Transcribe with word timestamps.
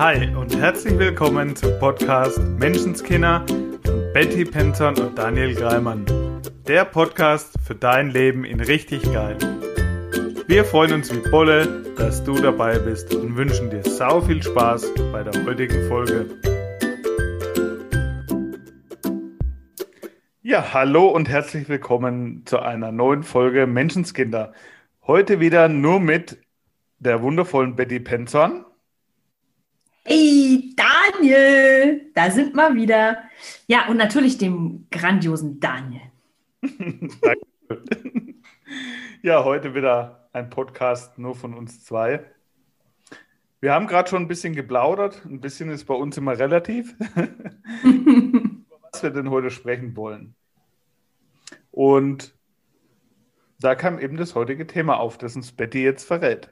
Hi 0.00 0.34
und 0.34 0.56
herzlich 0.56 0.98
willkommen 0.98 1.54
zum 1.54 1.78
Podcast 1.78 2.38
Menschenskinder 2.58 3.44
von 3.84 4.12
Betty 4.14 4.46
Penton 4.46 4.98
und 4.98 5.18
Daniel 5.18 5.54
Greimann. 5.54 6.06
Der 6.66 6.86
Podcast 6.86 7.52
für 7.62 7.74
dein 7.74 8.08
Leben 8.08 8.46
in 8.46 8.60
richtig 8.60 9.02
geil. 9.12 9.36
Wir 10.46 10.64
freuen 10.64 10.94
uns 10.94 11.14
wie 11.14 11.28
Bolle, 11.28 11.84
dass 11.98 12.24
du 12.24 12.32
dabei 12.32 12.78
bist 12.78 13.14
und 13.14 13.36
wünschen 13.36 13.68
dir 13.68 13.82
sau 13.82 14.22
viel 14.22 14.42
Spaß 14.42 14.90
bei 15.12 15.22
der 15.22 15.44
heutigen 15.44 15.86
Folge. 15.86 16.30
Ja, 20.40 20.72
hallo 20.72 21.08
und 21.08 21.28
herzlich 21.28 21.68
willkommen 21.68 22.46
zu 22.46 22.58
einer 22.58 22.90
neuen 22.90 23.22
Folge 23.22 23.66
Menschenskinder. 23.66 24.54
Heute 25.06 25.40
wieder 25.40 25.68
nur 25.68 26.00
mit 26.00 26.38
der 27.00 27.20
wundervollen 27.20 27.76
Betty 27.76 28.00
Penton. 28.00 28.64
Hey, 30.04 30.74
Daniel, 30.76 32.10
da 32.14 32.30
sind 32.30 32.54
wir 32.54 32.74
wieder. 32.74 33.18
Ja, 33.66 33.88
und 33.88 33.96
natürlich 33.96 34.38
dem 34.38 34.86
grandiosen 34.90 35.60
Daniel. 35.60 36.02
Ja, 39.22 39.44
heute 39.44 39.74
wieder 39.74 40.30
ein 40.32 40.48
Podcast 40.48 41.18
nur 41.18 41.34
von 41.34 41.52
uns 41.52 41.84
zwei. 41.84 42.24
Wir 43.60 43.74
haben 43.74 43.86
gerade 43.86 44.08
schon 44.08 44.22
ein 44.22 44.28
bisschen 44.28 44.54
geplaudert. 44.54 45.26
Ein 45.26 45.42
bisschen 45.42 45.68
ist 45.68 45.84
bei 45.84 45.92
uns 45.92 46.16
immer 46.16 46.38
relativ. 46.38 46.94
was 47.82 49.02
wir 49.02 49.10
denn 49.10 49.28
heute 49.28 49.50
sprechen 49.50 49.94
wollen. 49.94 50.34
Und 51.70 52.34
da 53.60 53.74
kam 53.74 53.98
eben 53.98 54.16
das 54.16 54.34
heutige 54.34 54.66
Thema 54.66 54.98
auf, 54.98 55.18
das 55.18 55.36
uns 55.36 55.52
Betty 55.52 55.82
jetzt 55.82 56.04
verrät. 56.04 56.48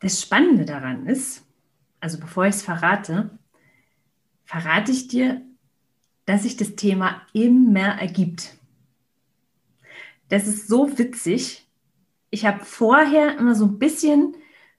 Das 0.00 0.20
Spannende 0.20 0.64
daran 0.64 1.06
ist, 1.06 1.44
also 2.00 2.18
bevor 2.18 2.46
ich 2.46 2.56
es 2.56 2.62
verrate, 2.62 3.30
verrate 4.44 4.92
ich 4.92 5.08
dir, 5.08 5.42
dass 6.24 6.42
sich 6.42 6.56
das 6.56 6.76
Thema 6.76 7.22
immer 7.32 8.00
ergibt. 8.00 8.56
Das 10.28 10.46
ist 10.46 10.68
so 10.68 10.98
witzig. 10.98 11.66
Ich 12.30 12.44
habe 12.44 12.64
vorher 12.64 13.38
immer 13.38 13.54
so 13.54 13.64
ein 13.64 13.78
bisschen 13.78 14.36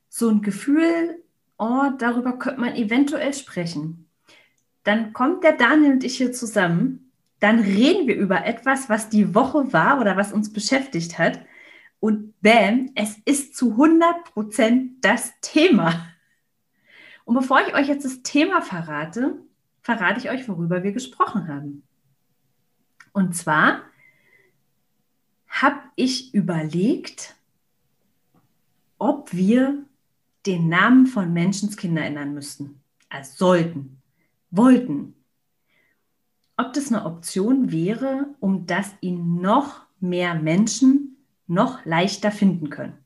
so 0.10 0.30
ein 0.30 0.42
Gefühl, 0.42 1.24
oh, 1.58 1.90
darüber 1.98 2.38
könnte 2.38 2.62
man 2.62 2.76
eventuell 2.76 3.34
sprechen. 3.34 4.10
Dann 4.84 5.14
kommt 5.14 5.44
der 5.44 5.54
Daniel 5.54 5.94
und 5.94 6.04
ich 6.04 6.18
hier 6.18 6.32
zusammen 6.32 7.08
dann 7.40 7.60
reden 7.60 8.08
wir 8.08 8.16
über 8.16 8.46
etwas, 8.46 8.90
was 8.90 9.10
die 9.10 9.36
Woche 9.36 9.72
war 9.72 10.00
oder 10.02 10.18
was 10.18 10.34
uns 10.34 10.52
beschäftigt 10.52 11.20
hat. 11.20 11.40
Und 12.00 12.40
bam, 12.42 12.92
es 12.96 13.18
ist 13.26 13.56
zu 13.56 13.72
100 13.72 14.26
Prozent 14.34 15.04
das 15.04 15.34
Thema. 15.42 16.08
Und 17.26 17.36
bevor 17.36 17.60
ich 17.68 17.74
euch 17.74 17.88
jetzt 17.88 18.06
das 18.06 18.22
Thema 18.22 18.62
verrate, 18.62 19.42
verrate 19.82 20.20
ich 20.20 20.30
euch, 20.30 20.48
worüber 20.48 20.84
wir 20.84 20.92
gesprochen 20.92 21.48
haben. 21.48 21.84
Und 23.14 23.36
zwar 23.36 23.82
habe 25.48 25.80
ich 25.96 26.34
überlegt, 26.34 27.36
ob 29.00 29.34
wir 29.34 29.84
den 30.46 30.70
Namen 30.70 31.08
von 31.08 31.34
Menschenskinder 31.34 32.04
ändern 32.04 32.34
müssten. 32.34 32.82
Also 33.10 33.34
sollten, 33.36 34.02
wollten, 34.52 35.16
ob 36.58 36.74
das 36.74 36.92
eine 36.92 37.06
Option 37.06 37.72
wäre, 37.72 38.36
um 38.40 38.66
dass 38.66 38.92
ihn 39.02 39.42
noch 39.42 39.86
mehr 40.00 40.36
Menschen 40.36 41.17
noch 41.48 41.86
leichter 41.86 42.32
finden 42.32 42.70
können. 42.70 42.98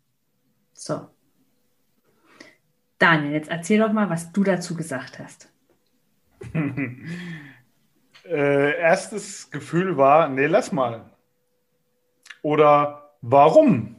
So. 0.74 1.08
Daniel, 2.98 3.34
jetzt 3.34 3.50
erzähl 3.50 3.80
doch 3.80 3.94
mal, 3.94 4.10
was 4.10 4.32
du 4.32 4.44
dazu 4.44 4.76
gesagt 4.76 5.20
hast. 5.20 5.52
äh, 8.26 8.80
erstes 8.80 9.50
Gefühl 9.50 9.98
war, 9.98 10.30
nee, 10.30 10.48
lass 10.48 10.72
mal. 10.72 11.10
Oder 12.42 13.12
warum? 13.22 13.96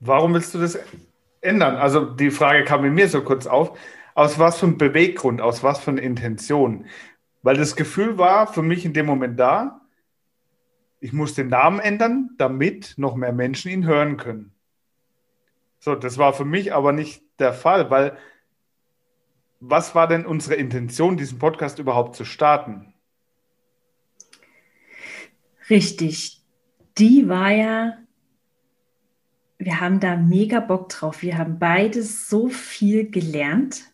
Warum 0.00 0.34
willst 0.34 0.54
du 0.54 0.58
das 0.58 0.78
ändern? 1.40 1.76
Also 1.76 2.04
die 2.04 2.30
Frage 2.30 2.64
kam 2.64 2.84
in 2.84 2.94
mir 2.94 3.08
so 3.08 3.22
kurz 3.22 3.46
auf. 3.46 3.78
Aus 4.14 4.38
was 4.38 4.58
für 4.58 4.66
einem 4.66 4.78
Beweggrund, 4.78 5.40
aus 5.40 5.62
was 5.62 5.78
für 5.78 5.90
einer 5.90 6.02
Intention? 6.02 6.86
Weil 7.42 7.56
das 7.56 7.76
Gefühl 7.76 8.18
war 8.18 8.46
für 8.46 8.62
mich 8.62 8.84
in 8.84 8.92
dem 8.92 9.06
Moment 9.06 9.40
da, 9.40 9.81
ich 11.02 11.12
muss 11.12 11.34
den 11.34 11.48
Namen 11.48 11.80
ändern, 11.80 12.30
damit 12.38 12.94
noch 12.96 13.16
mehr 13.16 13.32
Menschen 13.32 13.72
ihn 13.72 13.84
hören 13.84 14.16
können. 14.16 14.52
So, 15.80 15.96
das 15.96 16.16
war 16.16 16.32
für 16.32 16.44
mich 16.44 16.72
aber 16.72 16.92
nicht 16.92 17.24
der 17.40 17.52
Fall, 17.52 17.90
weil 17.90 18.16
was 19.58 19.96
war 19.96 20.06
denn 20.06 20.24
unsere 20.24 20.54
Intention, 20.54 21.16
diesen 21.16 21.40
Podcast 21.40 21.80
überhaupt 21.80 22.14
zu 22.14 22.24
starten? 22.24 22.94
Richtig. 25.68 26.40
Die 26.98 27.28
war 27.28 27.50
ja, 27.50 27.98
wir 29.58 29.80
haben 29.80 29.98
da 29.98 30.14
mega 30.14 30.60
Bock 30.60 30.88
drauf. 30.88 31.22
Wir 31.22 31.36
haben 31.36 31.58
beide 31.58 32.04
so 32.04 32.48
viel 32.48 33.10
gelernt. 33.10 33.92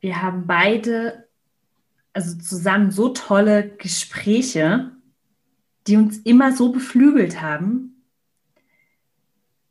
Wir 0.00 0.20
haben 0.20 0.46
beide 0.46 1.26
also 2.12 2.36
zusammen 2.36 2.90
so 2.90 3.08
tolle 3.10 3.76
Gespräche, 3.76 4.92
die 5.88 5.96
uns 5.96 6.18
immer 6.18 6.52
so 6.52 6.70
beflügelt 6.70 7.40
haben. 7.40 8.04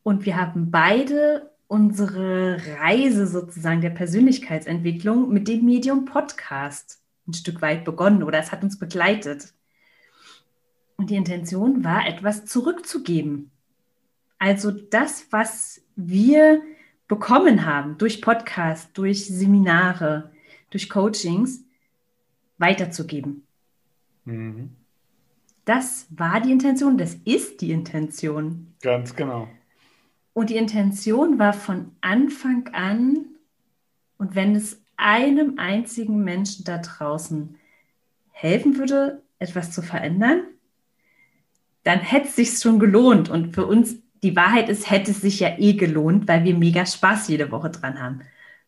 Und 0.03 0.25
wir 0.25 0.35
haben 0.38 0.72
beide 0.72 1.51
unsere 1.67 2.57
Reise 2.79 3.28
sozusagen 3.28 3.81
der 3.81 3.89
Persönlichkeitsentwicklung 3.91 5.29
mit 5.29 5.47
dem 5.47 5.66
Medium 5.66 6.06
Podcast 6.06 7.01
ein 7.27 7.33
Stück 7.33 7.61
weit 7.61 7.83
begonnen 7.83 8.23
oder 8.23 8.39
es 8.39 8.51
hat 8.51 8.63
uns 8.63 8.79
begleitet. 8.79 9.53
Und 10.95 11.09
die 11.09 11.16
Intention 11.16 11.83
war, 11.83 12.07
etwas 12.07 12.45
zurückzugeben. 12.45 13.51
Also 14.39 14.72
das, 14.72 15.27
was 15.31 15.81
wir 15.95 16.61
bekommen 17.07 17.66
haben 17.66 17.97
durch 17.97 18.22
Podcast, 18.22 18.97
durch 18.97 19.27
Seminare, 19.27 20.31
durch 20.69 20.89
Coachings, 20.89 21.63
weiterzugeben. 22.57 23.44
Mhm. 24.25 24.76
Das 25.67 26.07
war 26.11 26.39
die 26.39 26.53
Intention, 26.53 26.97
das 26.97 27.16
ist 27.25 27.59
die 27.59 27.72
Intention. 27.72 28.73
Ganz 28.81 29.17
genau. 29.17 29.50
Und 30.31 30.50
die 30.50 30.55
Intention 30.55 31.39
war 31.39 31.51
von 31.51 31.91
Anfang 32.00 32.69
an, 32.72 33.25
und 34.17 34.33
wenn 34.33 34.56
es 34.56 34.81
einem 34.95 35.59
einzigen 35.59 36.23
Menschen 36.23 36.63
da 36.63 36.77
draußen 36.77 37.57
helfen 38.31 38.77
würde, 38.77 39.22
etwas 39.39 39.72
zu 39.73 39.81
verändern, 39.81 40.44
dann 41.83 42.00
hätte 42.00 42.29
es 42.29 42.38
sich 42.38 42.57
schon 42.57 42.79
gelohnt. 42.79 43.27
Und 43.27 43.53
für 43.53 43.66
uns, 43.66 43.97
die 44.23 44.38
Wahrheit 44.38 44.69
ist, 44.69 44.89
hätte 44.89 45.11
es 45.11 45.19
sich 45.19 45.41
ja 45.41 45.57
eh 45.57 45.73
gelohnt, 45.73 46.29
weil 46.29 46.45
wir 46.45 46.56
mega 46.56 46.85
Spaß 46.85 47.27
jede 47.27 47.51
Woche 47.51 47.72
dran 47.72 48.01
haben. 48.01 48.22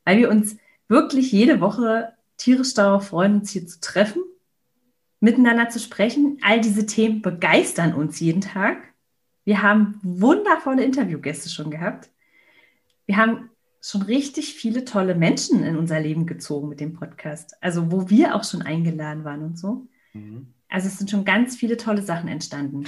Weil 0.03 0.17
wir 0.17 0.29
uns 0.29 0.57
wirklich 0.89 1.31
jede 1.31 1.61
Woche 1.61 2.11
tierisch 2.35 2.73
darauf 2.73 3.07
freuen, 3.07 3.35
uns 3.35 3.51
hier 3.51 3.65
zu 3.65 3.79
treffen, 3.79 4.21
miteinander 5.19 5.69
zu 5.69 5.79
sprechen. 5.79 6.37
All 6.41 6.61
diese 6.61 6.85
Themen 6.85 7.21
begeistern 7.21 7.93
uns 7.93 8.19
jeden 8.19 8.41
Tag. 8.41 8.77
Wir 9.43 9.61
haben 9.61 9.99
wundervolle 10.03 10.83
Interviewgäste 10.83 11.49
schon 11.49 11.71
gehabt. 11.71 12.09
Wir 13.05 13.17
haben 13.17 13.49
schon 13.81 14.01
richtig 14.03 14.53
viele 14.53 14.85
tolle 14.85 15.15
Menschen 15.15 15.63
in 15.63 15.77
unser 15.77 15.99
Leben 15.99 16.25
gezogen 16.25 16.69
mit 16.69 16.79
dem 16.79 16.93
Podcast. 16.93 17.55
Also 17.61 17.91
wo 17.91 18.09
wir 18.09 18.35
auch 18.35 18.43
schon 18.43 18.61
eingeladen 18.61 19.23
waren 19.23 19.43
und 19.43 19.57
so. 19.57 19.87
Mhm. 20.13 20.53
Also 20.67 20.87
es 20.87 20.97
sind 20.97 21.09
schon 21.09 21.25
ganz 21.25 21.55
viele 21.55 21.77
tolle 21.77 22.01
Sachen 22.01 22.27
entstanden. 22.27 22.85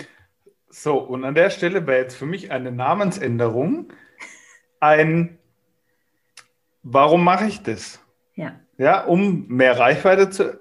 So, 0.70 1.00
und 1.00 1.26
an 1.26 1.36
der 1.36 1.50
Stelle 1.50 1.88
wäre 1.88 2.04
jetzt 2.04 2.16
für 2.16 2.26
mich 2.26 2.52
eine 2.52 2.72
Namensänderung 2.72 3.92
ein, 4.80 5.38
warum 6.84 7.24
mache 7.24 7.48
ich 7.48 7.62
das? 7.62 8.00
Ja 8.36 8.56
ja, 8.82 9.04
um 9.04 9.46
mehr 9.48 9.78
Reichweite 9.78 10.32
zu 10.32 10.60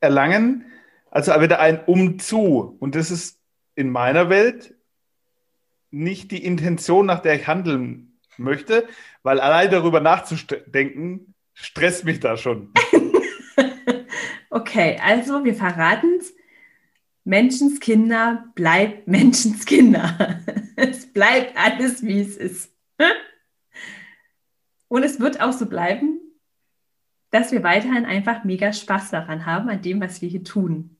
erlangen. 0.00 0.64
Also 1.10 1.32
wieder 1.40 1.60
ein 1.60 1.84
Umzu. 1.84 2.76
Und 2.78 2.94
das 2.94 3.10
ist 3.10 3.40
in 3.74 3.90
meiner 3.90 4.30
Welt 4.30 4.74
nicht 5.90 6.30
die 6.30 6.44
Intention, 6.44 7.06
nach 7.06 7.20
der 7.20 7.34
ich 7.34 7.46
handeln 7.46 8.18
möchte, 8.36 8.86
weil 9.22 9.40
allein 9.40 9.70
darüber 9.70 10.00
nachzudenken, 10.00 11.34
stresst 11.52 12.04
mich 12.04 12.20
da 12.20 12.36
schon. 12.36 12.72
okay, 14.50 14.98
also 15.02 15.44
wir 15.44 15.54
verraten 15.54 16.18
es. 16.18 16.34
Menschenskinder 17.24 18.44
bleibt 18.54 19.06
Menschenskinder. 19.08 20.40
es 20.76 21.12
bleibt 21.12 21.56
alles, 21.56 22.02
wie 22.02 22.20
es 22.20 22.36
ist. 22.36 22.72
Und 24.88 25.04
es 25.04 25.20
wird 25.20 25.40
auch 25.40 25.52
so 25.52 25.66
bleiben, 25.66 26.18
dass 27.30 27.52
wir 27.52 27.62
weiterhin 27.62 28.04
einfach 28.04 28.44
mega 28.44 28.72
Spaß 28.72 29.10
daran 29.10 29.46
haben, 29.46 29.68
an 29.68 29.82
dem, 29.82 30.00
was 30.00 30.20
wir 30.20 30.28
hier 30.28 30.42
tun. 30.42 30.99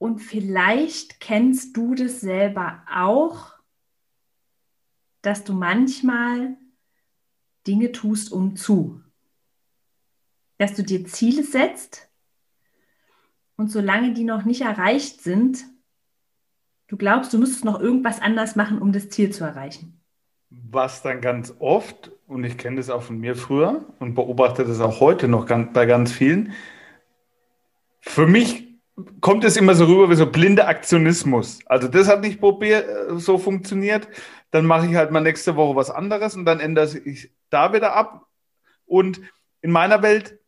Und 0.00 0.20
vielleicht 0.20 1.20
kennst 1.20 1.76
du 1.76 1.94
das 1.94 2.22
selber 2.22 2.82
auch, 2.90 3.52
dass 5.20 5.44
du 5.44 5.52
manchmal 5.52 6.56
Dinge 7.66 7.92
tust, 7.92 8.32
um 8.32 8.56
zu. 8.56 9.02
Dass 10.56 10.74
du 10.74 10.82
dir 10.82 11.04
Ziele 11.04 11.42
setzt 11.42 12.08
und 13.56 13.70
solange 13.70 14.14
die 14.14 14.24
noch 14.24 14.46
nicht 14.46 14.62
erreicht 14.62 15.20
sind, 15.20 15.66
du 16.86 16.96
glaubst, 16.96 17.34
du 17.34 17.38
müsstest 17.38 17.66
noch 17.66 17.78
irgendwas 17.78 18.22
anders 18.22 18.56
machen, 18.56 18.80
um 18.80 18.92
das 18.92 19.10
Ziel 19.10 19.30
zu 19.32 19.44
erreichen. 19.44 20.00
Was 20.48 21.02
dann 21.02 21.20
ganz 21.20 21.54
oft, 21.58 22.10
und 22.26 22.44
ich 22.44 22.56
kenne 22.56 22.76
das 22.76 22.88
auch 22.88 23.02
von 23.02 23.18
mir 23.18 23.36
früher 23.36 23.84
und 23.98 24.14
beobachte 24.14 24.64
das 24.64 24.80
auch 24.80 25.00
heute 25.00 25.28
noch 25.28 25.44
bei 25.44 25.84
ganz 25.84 26.10
vielen, 26.10 26.54
für 28.00 28.26
mich 28.26 28.69
kommt 29.20 29.44
es 29.44 29.56
immer 29.56 29.74
so 29.74 29.84
rüber 29.84 30.10
wie 30.10 30.14
so 30.14 30.26
blinder 30.26 30.68
Aktionismus. 30.68 31.60
Also 31.66 31.88
das 31.88 32.08
hat 32.08 32.20
nicht 32.20 32.40
probiert, 32.40 32.88
äh, 32.88 33.18
so 33.18 33.38
funktioniert. 33.38 34.08
Dann 34.50 34.66
mache 34.66 34.86
ich 34.86 34.94
halt 34.94 35.10
mal 35.10 35.20
nächste 35.20 35.56
Woche 35.56 35.76
was 35.76 35.90
anderes 35.90 36.34
und 36.34 36.44
dann 36.44 36.60
ändere 36.60 36.98
ich 37.04 37.32
da 37.50 37.72
wieder 37.72 37.94
ab. 37.94 38.26
Und 38.86 39.20
in 39.62 39.70
meiner 39.70 40.02
Welt, 40.02 40.38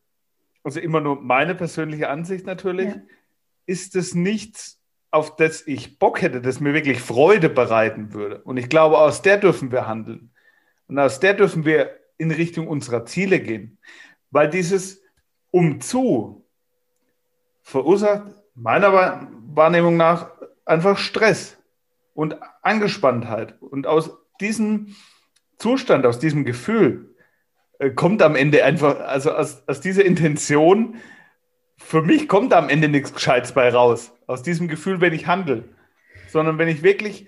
also 0.64 0.80
immer 0.80 1.00
nur 1.00 1.20
meine 1.20 1.54
persönliche 1.54 2.08
Ansicht 2.08 2.46
natürlich, 2.46 2.88
ja. 2.88 3.02
ist 3.66 3.94
es 3.96 4.14
nichts, 4.14 4.80
auf 5.10 5.36
das 5.36 5.66
ich 5.66 5.98
Bock 5.98 6.22
hätte, 6.22 6.40
das 6.40 6.60
mir 6.60 6.74
wirklich 6.74 7.00
Freude 7.00 7.48
bereiten 7.48 8.12
würde. 8.12 8.42
Und 8.42 8.56
ich 8.56 8.68
glaube, 8.68 8.98
aus 8.98 9.22
der 9.22 9.36
dürfen 9.36 9.70
wir 9.70 9.86
handeln. 9.86 10.30
Und 10.88 10.98
aus 10.98 11.20
der 11.20 11.34
dürfen 11.34 11.64
wir 11.64 11.98
in 12.18 12.30
Richtung 12.30 12.66
unserer 12.66 13.04
Ziele 13.04 13.40
gehen. 13.40 13.78
Weil 14.30 14.48
dieses 14.48 15.02
Umzu 15.50 16.44
verursacht 17.62 18.41
meiner 18.54 19.28
Wahrnehmung 19.54 19.96
nach 19.96 20.30
einfach 20.64 20.98
Stress 20.98 21.56
und 22.14 22.36
Angespanntheit. 22.62 23.60
Und 23.60 23.86
aus 23.86 24.10
diesem 24.40 24.94
Zustand, 25.58 26.06
aus 26.06 26.18
diesem 26.18 26.44
Gefühl 26.44 27.14
äh, 27.78 27.90
kommt 27.90 28.22
am 28.22 28.36
Ende 28.36 28.64
einfach, 28.64 29.00
also 29.00 29.32
aus, 29.32 29.62
aus 29.66 29.80
dieser 29.80 30.04
Intention, 30.04 30.96
für 31.78 32.02
mich 32.02 32.28
kommt 32.28 32.52
am 32.52 32.68
Ende 32.68 32.88
nichts 32.88 33.12
Gescheites 33.12 33.52
bei 33.52 33.68
raus. 33.70 34.12
Aus 34.26 34.42
diesem 34.42 34.68
Gefühl, 34.68 35.00
wenn 35.00 35.12
ich 35.12 35.26
handle. 35.26 35.64
Sondern 36.28 36.58
wenn 36.58 36.68
ich 36.68 36.82
wirklich 36.82 37.26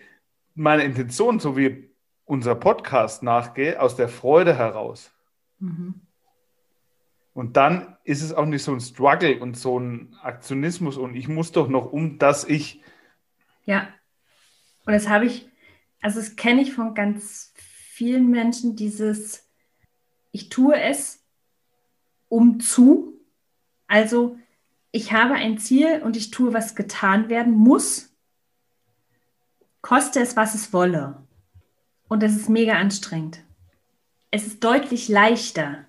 meiner 0.54 0.84
Intention, 0.84 1.40
so 1.40 1.56
wie 1.56 1.90
unser 2.24 2.54
Podcast 2.54 3.22
nachgehe, 3.22 3.80
aus 3.80 3.96
der 3.96 4.08
Freude 4.08 4.56
heraus. 4.56 5.12
Mhm. 5.58 6.00
Und 7.34 7.56
dann 7.56 7.96
ist 8.04 8.22
es 8.22 8.32
auch 8.32 8.46
nicht 8.46 8.62
so 8.62 8.72
ein 8.72 8.80
Struggle 8.80 9.40
und 9.40 9.56
so 9.56 9.78
ein 9.78 10.16
Aktionismus 10.22 10.96
und 10.96 11.16
ich 11.16 11.28
muss 11.28 11.50
doch 11.50 11.68
noch 11.68 11.92
um, 11.92 12.18
dass 12.18 12.44
ich. 12.44 12.80
Ja, 13.66 13.88
und 14.86 14.92
das 14.92 15.08
habe 15.08 15.26
ich, 15.26 15.50
also 16.00 16.20
das 16.20 16.36
kenne 16.36 16.62
ich 16.62 16.72
von 16.72 16.94
ganz 16.94 17.52
vielen 17.56 18.30
Menschen, 18.30 18.76
dieses, 18.76 19.48
ich 20.30 20.48
tue 20.48 20.80
es 20.80 21.24
um 22.28 22.60
zu. 22.60 23.20
Also 23.88 24.38
ich 24.92 25.12
habe 25.12 25.34
ein 25.34 25.58
Ziel 25.58 26.02
und 26.04 26.16
ich 26.16 26.30
tue, 26.30 26.52
was 26.52 26.76
getan 26.76 27.28
werden 27.28 27.52
muss, 27.52 28.14
koste 29.82 30.20
es, 30.20 30.36
was 30.36 30.54
es 30.54 30.72
wolle. 30.72 31.24
Und 32.08 32.22
das 32.22 32.36
ist 32.36 32.48
mega 32.48 32.74
anstrengend. 32.74 33.42
Es 34.30 34.46
ist 34.46 34.62
deutlich 34.62 35.08
leichter, 35.08 35.86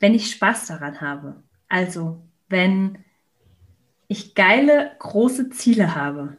wenn 0.00 0.14
ich 0.14 0.30
Spaß 0.30 0.66
daran 0.66 1.00
habe. 1.00 1.42
Also, 1.68 2.22
wenn 2.48 2.98
ich 4.08 4.34
geile, 4.34 4.90
große 4.98 5.50
Ziele 5.50 5.94
habe. 5.94 6.36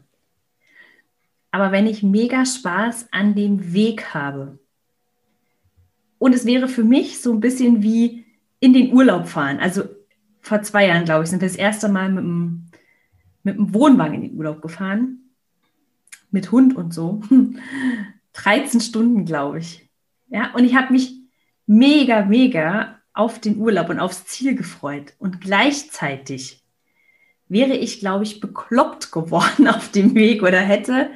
Aber 1.52 1.72
wenn 1.72 1.88
ich 1.88 2.04
mega 2.04 2.46
Spaß 2.46 3.08
an 3.12 3.36
dem 3.36 3.74
Weg 3.74 4.14
habe. 4.14 4.60
Und 6.18 6.36
es 6.36 6.46
wäre 6.46 6.68
für 6.68 6.84
mich 6.84 7.22
so 7.22 7.32
ein 7.32 7.40
bisschen 7.40 7.82
wie 7.82 8.26
in 8.60 8.74
den 8.74 8.94
Urlaub 8.94 9.28
fahren. 9.28 9.60
Also 9.60 9.84
vor 10.42 10.62
zwei 10.64 10.88
Jahren, 10.88 11.06
glaube 11.06 11.24
ich, 11.24 11.30
sind 11.30 11.42
wir 11.42 11.48
das 11.48 11.58
erste 11.58 11.88
Mal 11.90 12.10
mit 12.10 12.24
dem, 12.24 12.66
mit 13.44 13.58
dem 13.58 13.74
Wohnwagen 13.74 14.16
in 14.16 14.22
den 14.22 14.38
Urlaub 14.38 14.62
gefahren. 14.62 15.32
Mit 16.30 16.52
Hund 16.52 16.76
und 16.76 16.94
so. 16.94 17.22
13 18.34 18.82
Stunden, 18.82 19.26
glaube 19.26 19.60
ich. 19.60 19.90
Ja, 20.30 20.54
und 20.54 20.64
ich 20.64 20.76
habe 20.76 20.94
mich 20.94 21.20
mega, 21.66 22.24
mega 22.26 23.01
auf 23.14 23.40
den 23.40 23.58
Urlaub 23.58 23.90
und 23.90 24.00
aufs 24.00 24.26
Ziel 24.26 24.56
gefreut. 24.56 25.14
Und 25.20 25.42
gleichzeitig 25.42 26.64
wäre 27.48 27.74
ich, 27.74 28.00
glaube 28.00 28.24
ich, 28.24 28.40
bekloppt 28.40 29.12
geworden 29.12 29.68
auf 29.70 29.92
dem 29.92 30.16
Weg 30.16 30.44
oder 30.44 30.60
hätte 30.60 31.12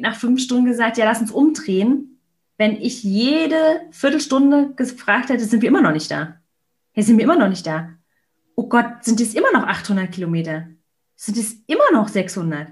nach 0.00 0.16
fünf 0.16 0.40
Stunden 0.40 0.66
gesagt, 0.66 0.98
ja, 0.98 1.04
lass 1.04 1.20
uns 1.20 1.32
umdrehen. 1.32 2.20
Wenn 2.56 2.76
ich 2.76 3.02
jede 3.02 3.80
Viertelstunde 3.90 4.74
gefragt 4.76 5.30
hätte, 5.30 5.44
sind 5.44 5.62
wir 5.62 5.68
immer 5.68 5.80
noch 5.80 5.92
nicht 5.92 6.10
da. 6.10 6.36
Ja, 6.94 7.02
sind 7.02 7.16
wir 7.16 7.24
immer 7.24 7.38
noch 7.38 7.48
nicht 7.48 7.66
da. 7.66 7.94
Oh 8.54 8.68
Gott, 8.68 9.02
sind 9.02 9.20
es 9.20 9.34
immer 9.34 9.50
noch 9.52 9.66
800 9.66 10.12
Kilometer? 10.12 10.68
Sind 11.16 11.38
es 11.38 11.54
immer 11.66 11.90
noch 11.92 12.08
600? 12.08 12.68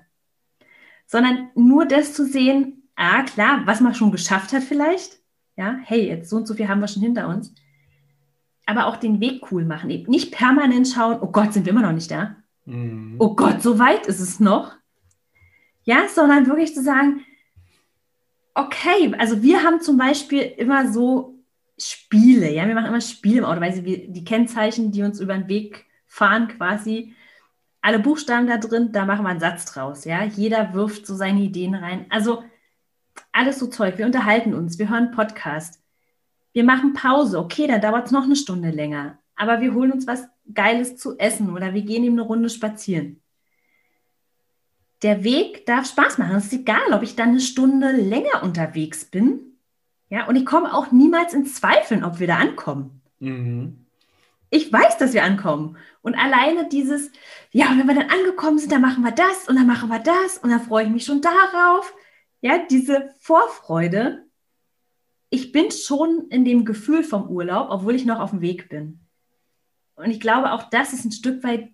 Sondern 1.06 1.50
nur 1.54 1.86
das 1.86 2.12
zu 2.12 2.24
sehen, 2.26 2.88
ah, 2.94 3.22
klar, 3.22 3.62
was 3.64 3.80
man 3.80 3.94
schon 3.94 4.12
geschafft 4.12 4.52
hat 4.52 4.62
vielleicht. 4.62 5.18
Ja, 5.56 5.78
hey, 5.82 6.06
jetzt 6.06 6.30
so 6.30 6.36
und 6.36 6.46
so 6.46 6.54
viel 6.54 6.68
haben 6.68 6.80
wir 6.80 6.88
schon 6.88 7.02
hinter 7.02 7.26
uns 7.26 7.52
aber 8.70 8.86
auch 8.86 8.96
den 8.96 9.20
Weg 9.20 9.50
cool 9.50 9.64
machen. 9.64 9.90
Eben 9.90 10.10
nicht 10.10 10.32
permanent 10.32 10.88
schauen, 10.88 11.18
oh 11.20 11.26
Gott, 11.26 11.52
sind 11.52 11.66
wir 11.66 11.72
immer 11.72 11.82
noch 11.82 11.92
nicht 11.92 12.10
da. 12.10 12.36
Mhm. 12.64 13.16
Oh 13.18 13.34
Gott, 13.34 13.62
so 13.62 13.78
weit 13.78 14.06
ist 14.06 14.20
es 14.20 14.40
noch. 14.40 14.72
Ja, 15.84 16.08
sondern 16.08 16.46
wirklich 16.46 16.74
zu 16.74 16.82
sagen, 16.82 17.24
okay, 18.54 19.12
also 19.18 19.42
wir 19.42 19.62
haben 19.62 19.80
zum 19.80 19.96
Beispiel 19.96 20.40
immer 20.40 20.92
so 20.92 21.34
Spiele, 21.78 22.52
ja, 22.52 22.66
wir 22.66 22.74
machen 22.74 22.88
immer 22.88 23.00
Spiele 23.00 23.38
im 23.38 23.44
Auto, 23.44 23.60
weil 23.60 23.84
wir 23.84 24.08
die 24.10 24.24
Kennzeichen, 24.24 24.92
die 24.92 25.02
uns 25.02 25.18
über 25.18 25.34
den 25.34 25.48
Weg 25.48 25.86
fahren, 26.06 26.48
quasi 26.48 27.14
alle 27.80 27.98
Buchstaben 27.98 28.46
da 28.46 28.58
drin, 28.58 28.92
da 28.92 29.06
machen 29.06 29.24
wir 29.24 29.30
einen 29.30 29.40
Satz 29.40 29.64
draus, 29.64 30.04
ja. 30.04 30.22
Jeder 30.24 30.74
wirft 30.74 31.06
so 31.06 31.14
seine 31.14 31.40
Ideen 31.40 31.74
rein. 31.74 32.06
Also 32.10 32.44
alles 33.32 33.58
so 33.58 33.66
Zeug. 33.66 33.98
Wir 33.98 34.06
unterhalten 34.06 34.54
uns, 34.54 34.78
wir 34.78 34.90
hören 34.90 35.12
Podcast 35.12 35.80
wir 36.52 36.64
machen 36.64 36.92
Pause, 36.92 37.38
okay, 37.38 37.66
dann 37.66 37.80
dauert 37.80 38.06
es 38.06 38.12
noch 38.12 38.24
eine 38.24 38.36
Stunde 38.36 38.70
länger, 38.70 39.18
aber 39.36 39.60
wir 39.60 39.74
holen 39.74 39.92
uns 39.92 40.06
was 40.06 40.28
Geiles 40.52 40.96
zu 40.96 41.18
essen 41.18 41.50
oder 41.50 41.74
wir 41.74 41.82
gehen 41.82 42.04
eben 42.04 42.18
eine 42.18 42.26
Runde 42.26 42.50
spazieren. 42.50 43.20
Der 45.02 45.24
Weg 45.24 45.64
darf 45.64 45.86
Spaß 45.88 46.18
machen. 46.18 46.36
Es 46.36 46.46
ist 46.46 46.52
egal, 46.52 46.92
ob 46.92 47.02
ich 47.02 47.16
dann 47.16 47.30
eine 47.30 47.40
Stunde 47.40 47.92
länger 47.92 48.42
unterwegs 48.42 49.06
bin. 49.06 49.56
Ja, 50.10 50.26
und 50.26 50.36
ich 50.36 50.44
komme 50.44 50.74
auch 50.74 50.90
niemals 50.90 51.32
in 51.32 51.46
Zweifeln, 51.46 52.04
ob 52.04 52.18
wir 52.18 52.26
da 52.26 52.36
ankommen. 52.36 53.00
Mhm. 53.20 53.86
Ich 54.50 54.72
weiß, 54.72 54.98
dass 54.98 55.14
wir 55.14 55.22
ankommen. 55.22 55.78
Und 56.02 56.16
alleine 56.16 56.68
dieses, 56.68 57.10
ja, 57.52 57.70
und 57.70 57.78
wenn 57.78 57.86
wir 57.86 57.94
dann 57.94 58.10
angekommen 58.10 58.58
sind, 58.58 58.72
dann 58.72 58.80
machen 58.82 59.04
wir 59.04 59.12
das 59.12 59.48
und 59.48 59.54
dann 59.54 59.66
machen 59.66 59.88
wir 59.88 60.00
das 60.00 60.38
und 60.38 60.50
dann 60.50 60.60
freue 60.60 60.84
ich 60.84 60.90
mich 60.90 61.04
schon 61.04 61.22
darauf. 61.22 61.94
Ja, 62.40 62.58
diese 62.58 63.14
Vorfreude, 63.20 64.26
ich 65.30 65.52
bin 65.52 65.70
schon 65.70 66.26
in 66.28 66.44
dem 66.44 66.64
Gefühl 66.64 67.04
vom 67.04 67.28
Urlaub, 67.28 67.68
obwohl 67.70 67.94
ich 67.94 68.04
noch 68.04 68.18
auf 68.18 68.30
dem 68.30 68.40
Weg 68.40 68.68
bin. 68.68 69.00
Und 69.94 70.10
ich 70.10 70.20
glaube, 70.20 70.52
auch 70.52 70.64
das 70.70 70.92
ist 70.92 71.04
ein 71.04 71.12
Stück 71.12 71.42
weit 71.44 71.70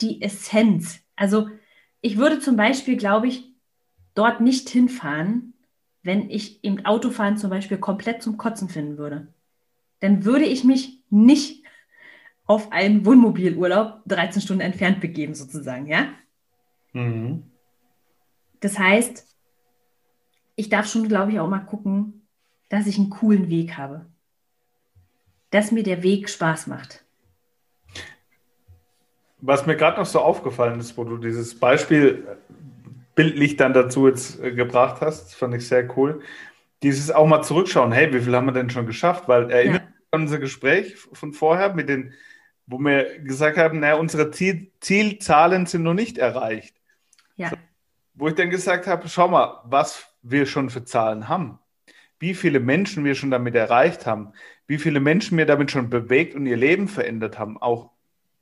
die 0.00 0.22
Essenz. 0.22 1.00
Also 1.16 1.48
ich 2.02 2.18
würde 2.18 2.40
zum 2.40 2.56
Beispiel, 2.56 2.96
glaube 2.96 3.28
ich, 3.28 3.50
dort 4.14 4.40
nicht 4.40 4.68
hinfahren, 4.68 5.54
wenn 6.02 6.30
ich 6.30 6.62
im 6.64 6.84
Autofahren 6.84 7.36
zum 7.36 7.50
Beispiel 7.50 7.78
komplett 7.78 8.22
zum 8.22 8.36
Kotzen 8.36 8.68
finden 8.68 8.98
würde. 8.98 9.32
Dann 10.00 10.24
würde 10.24 10.44
ich 10.44 10.64
mich 10.64 11.02
nicht 11.10 11.64
auf 12.46 12.72
einen 12.72 13.04
Wohnmobilurlaub 13.06 14.02
13 14.06 14.42
Stunden 14.42 14.62
entfernt 14.62 15.00
begeben, 15.00 15.34
sozusagen, 15.34 15.86
ja? 15.86 16.08
Mhm. 16.92 17.44
Das 18.60 18.78
heißt, 18.78 19.26
ich 20.56 20.68
darf 20.68 20.90
schon, 20.90 21.08
glaube 21.08 21.32
ich, 21.32 21.40
auch 21.40 21.48
mal 21.48 21.60
gucken, 21.60 22.19
dass 22.70 22.86
ich 22.86 22.96
einen 22.96 23.10
coolen 23.10 23.50
Weg 23.50 23.76
habe. 23.76 24.06
Dass 25.50 25.72
mir 25.72 25.82
der 25.82 26.02
Weg 26.02 26.30
Spaß 26.30 26.68
macht. 26.68 27.04
Was 29.42 29.66
mir 29.66 29.76
gerade 29.76 29.98
noch 29.98 30.06
so 30.06 30.20
aufgefallen 30.20 30.80
ist, 30.80 30.96
wo 30.96 31.04
du 31.04 31.18
dieses 31.18 31.58
Beispiel 31.58 32.38
bildlich 33.14 33.56
dann 33.56 33.72
dazu 33.72 34.06
jetzt 34.06 34.40
äh, 34.40 34.52
gebracht 34.52 35.00
hast, 35.00 35.34
fand 35.34 35.54
ich 35.54 35.66
sehr 35.66 35.96
cool. 35.96 36.22
Dieses 36.82 37.10
auch 37.10 37.26
mal 37.26 37.42
zurückschauen, 37.42 37.92
hey, 37.92 38.12
wie 38.14 38.20
viel 38.20 38.34
haben 38.34 38.46
wir 38.46 38.52
denn 38.52 38.70
schon 38.70 38.86
geschafft? 38.86 39.28
Weil 39.28 39.50
erinnert 39.50 39.82
ja. 39.82 39.88
an 40.12 40.22
unser 40.22 40.38
Gespräch 40.38 40.96
von 41.12 41.32
vorher 41.32 41.74
mit 41.74 41.88
den, 41.88 42.14
wo 42.66 42.78
wir 42.78 43.18
gesagt 43.18 43.58
haben, 43.58 43.80
naja, 43.80 43.96
unsere 43.96 44.30
Ziel 44.30 44.70
Zielzahlen 44.80 45.66
sind 45.66 45.82
noch 45.82 45.94
nicht 45.94 46.18
erreicht. 46.18 46.76
Ja. 47.36 47.50
So, 47.50 47.56
wo 48.14 48.28
ich 48.28 48.34
dann 48.34 48.50
gesagt 48.50 48.86
habe, 48.86 49.08
schau 49.08 49.28
mal, 49.28 49.60
was 49.64 50.06
wir 50.22 50.46
schon 50.46 50.70
für 50.70 50.84
Zahlen 50.84 51.28
haben 51.28 51.58
wie 52.20 52.34
viele 52.34 52.60
Menschen 52.60 53.04
wir 53.04 53.14
schon 53.16 53.30
damit 53.30 53.54
erreicht 53.56 54.06
haben, 54.06 54.32
wie 54.66 54.78
viele 54.78 55.00
Menschen 55.00 55.36
wir 55.36 55.46
damit 55.46 55.70
schon 55.70 55.90
bewegt 55.90 56.34
und 56.36 56.46
ihr 56.46 56.56
Leben 56.56 56.86
verändert 56.86 57.38
haben, 57.38 57.60
auch 57.60 57.90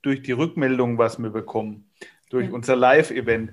durch 0.02 0.20
die 0.20 0.32
Rückmeldungen, 0.32 0.98
was 0.98 1.18
wir 1.18 1.30
bekommen, 1.30 1.90
durch 2.28 2.48
ja. 2.48 2.52
unser 2.52 2.76
Live-Event. 2.76 3.52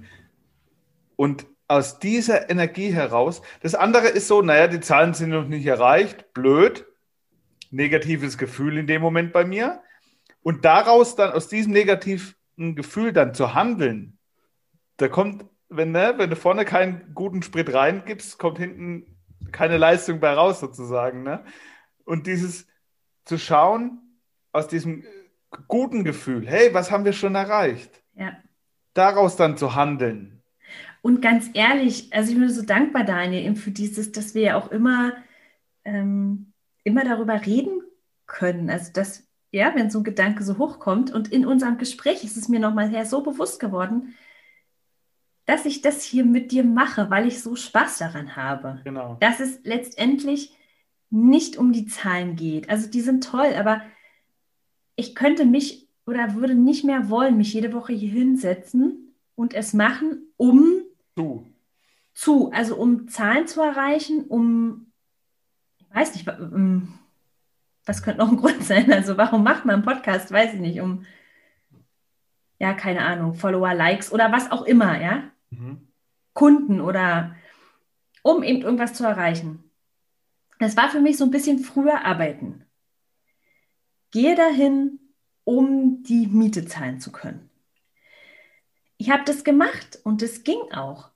Und 1.16 1.46
aus 1.68 2.00
dieser 2.00 2.50
Energie 2.50 2.94
heraus. 2.94 3.42
Das 3.62 3.76
andere 3.76 4.08
ist 4.08 4.28
so, 4.28 4.42
naja, 4.42 4.68
die 4.68 4.82
Zahlen 4.82 5.14
sind 5.14 5.30
noch 5.30 5.48
nicht 5.48 5.66
erreicht, 5.66 6.34
blöd, 6.34 6.86
negatives 7.72 8.38
Gefühl 8.38 8.78
in 8.78 8.88
dem 8.88 9.02
Moment 9.02 9.34
bei 9.34 9.46
mir. 9.46 9.82
Und 10.44 10.64
daraus 10.66 11.16
dann, 11.16 11.32
aus 11.32 11.48
diesem 11.48 11.74
negativen 11.74 12.36
Gefühl 12.76 13.14
dann 13.14 13.34
zu 13.34 13.56
handeln, 13.56 14.18
da 14.98 15.08
kommt, 15.08 15.46
wenn, 15.70 15.92
ne, 15.92 16.14
wenn 16.18 16.30
du 16.30 16.36
vorne 16.36 16.66
keinen 16.66 17.14
guten 17.16 17.42
Sprit 17.42 17.74
reingibst, 17.74 18.38
kommt 18.38 18.60
hinten 18.60 19.15
keine 19.52 19.78
Leistung 19.78 20.20
bei 20.20 20.34
raus 20.34 20.60
sozusagen. 20.60 21.24
Ne? 21.24 21.44
Und 22.04 22.28
dieses 22.28 22.68
zu 23.26 23.38
schauen, 23.38 24.00
aus 24.52 24.68
diesem 24.68 25.04
guten 25.68 26.04
Gefühl, 26.04 26.48
hey, 26.48 26.74
was 26.74 26.92
haben 26.92 27.06
wir 27.06 27.14
schon 27.14 27.36
erreicht? 27.36 28.02
Ja. 28.16 28.38
Daraus 28.94 29.36
dann 29.36 29.58
zu 29.58 29.76
handeln. 29.76 30.42
Und 31.02 31.22
ganz 31.22 31.50
ehrlich, 31.54 32.12
also 32.14 32.32
ich 32.32 32.40
bin 32.40 32.50
so 32.50 32.64
dankbar, 32.64 33.04
Daniel, 33.04 33.56
für 33.56 33.72
dieses, 33.72 34.12
dass 34.12 34.34
wir 34.34 34.42
ja 34.42 34.56
auch 34.56 34.72
immer, 34.72 35.14
ähm, 35.84 36.52
immer 36.84 37.04
darüber 37.04 37.46
reden 37.46 37.82
können. 38.26 38.70
Also 38.70 38.92
dass, 38.92 39.28
ja, 39.52 39.74
wenn 39.76 39.92
so 39.92 40.00
ein 40.00 40.04
Gedanke 40.04 40.44
so 40.44 40.58
hochkommt 40.58 41.14
und 41.14 41.32
in 41.32 41.46
unserem 41.46 41.78
Gespräch 41.78 42.24
ist 42.24 42.38
es 42.38 42.50
mir 42.50 42.60
nochmal 42.60 42.90
her 42.90 43.06
so 43.06 43.22
bewusst 43.22 43.60
geworden, 43.60 44.16
dass 45.46 45.66
ich 45.66 45.82
das 45.82 46.04
hier 46.04 46.26
mit 46.26 46.52
dir 46.52 46.64
mache, 46.64 47.10
weil 47.10 47.28
ich 47.28 47.42
so 47.42 47.56
Spaß 47.56 48.00
daran 48.00 48.36
habe. 48.36 48.82
Genau. 48.84 49.18
Dass 49.20 49.40
es 49.40 49.60
letztendlich 49.64 50.56
nicht 51.12 51.58
um 51.58 51.72
die 51.72 51.86
Zahlen 51.86 52.36
geht. 52.36 52.70
Also 52.70 52.90
die 52.90 53.02
sind 53.02 53.24
toll, 53.24 53.54
aber 53.58 53.82
ich 54.96 55.14
könnte 55.16 55.46
mich 55.46 55.88
oder 56.08 56.36
würde 56.36 56.56
nicht 56.56 56.84
mehr 56.84 57.10
wollen, 57.10 57.38
mich 57.38 57.54
jede 57.54 57.74
Woche 57.74 57.94
hier 57.94 58.10
hinsetzen 58.12 59.14
und 59.36 59.54
es 59.54 59.74
machen, 59.74 60.24
um 60.38 60.82
Du. 61.16 61.46
zu, 62.14 62.52
also 62.52 62.76
um 62.78 63.08
Zahlen 63.08 63.48
zu 63.48 63.62
erreichen, 63.62 64.26
um, 64.26 64.92
ich 65.78 65.86
weiß 65.96 66.14
nicht, 66.16 66.28
wa- 66.28 66.38
was 67.86 68.02
könnte 68.04 68.20
noch 68.20 68.32
ein 68.32 68.38
Grund 68.42 68.64
sein? 68.64 68.92
Also 68.92 69.16
warum 69.18 69.44
macht 69.44 69.66
man 69.66 69.76
einen 69.76 69.84
Podcast? 69.84 70.32
Weiß 70.32 70.54
ich 70.56 70.60
nicht, 70.60 70.82
um, 70.82 71.06
ja, 72.60 72.74
keine 72.74 73.02
Ahnung, 73.06 73.34
Follower, 73.36 73.74
Likes 73.74 74.12
oder 74.12 74.32
was 74.32 74.52
auch 74.52 74.64
immer, 74.64 75.00
ja? 75.02 75.24
Mhm. 75.50 75.88
Kunden 76.34 76.82
oder 76.82 77.36
um 78.24 78.44
eben 78.44 78.62
irgendwas 78.62 78.94
zu 78.94 79.04
erreichen. 79.04 79.72
Das 80.60 80.78
war 80.78 80.90
für 80.90 81.00
mich 81.00 81.18
so 81.18 81.26
ein 81.26 81.32
bisschen 81.32 81.60
früher 81.60 82.06
arbeiten. 82.06 82.66
Gehe 84.12 84.36
dahin, 84.36 85.00
um 85.44 86.04
die 86.04 86.28
Miete 86.28 86.66
zahlen 86.66 87.00
zu 87.00 87.12
können. 87.12 87.50
Ich 88.98 89.10
habe 89.10 89.24
das 89.26 89.44
gemacht 89.44 90.00
und 90.04 90.22
es 90.22 90.44
ging 90.44 90.72
auch. 90.72 91.12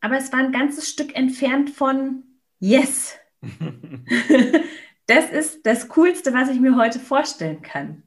Aber 0.00 0.16
es 0.16 0.32
war 0.32 0.40
ein 0.40 0.52
ganzes 0.52 0.88
Stück 0.88 1.14
entfernt 1.14 1.70
von 1.70 2.24
Yes. 2.58 3.16
das 5.06 5.30
ist 5.30 5.64
das 5.64 5.88
Coolste, 5.88 6.34
was 6.34 6.50
ich 6.50 6.60
mir 6.60 6.76
heute 6.76 7.00
vorstellen 7.00 7.62
kann. 7.62 8.02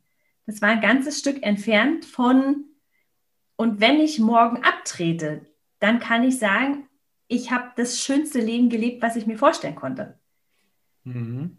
Das 0.46 0.62
war 0.62 0.70
ein 0.70 0.82
ganzes 0.82 1.20
Stück 1.20 1.42
entfernt 1.44 2.06
von, 2.06 2.66
und 3.56 3.80
wenn 3.82 4.00
ich 4.00 4.20
morgen 4.20 4.64
abtrete, 4.64 5.46
dann 5.80 6.00
kann 6.00 6.24
ich 6.24 6.40
sagen, 6.40 6.88
ich 7.28 7.52
habe 7.52 7.72
das 7.76 8.00
schönste 8.00 8.40
Leben 8.40 8.70
gelebt, 8.70 9.02
was 9.02 9.16
ich 9.16 9.26
mir 9.26 9.38
vorstellen 9.38 9.76
konnte. 9.76 10.20
Mhm. 11.04 11.58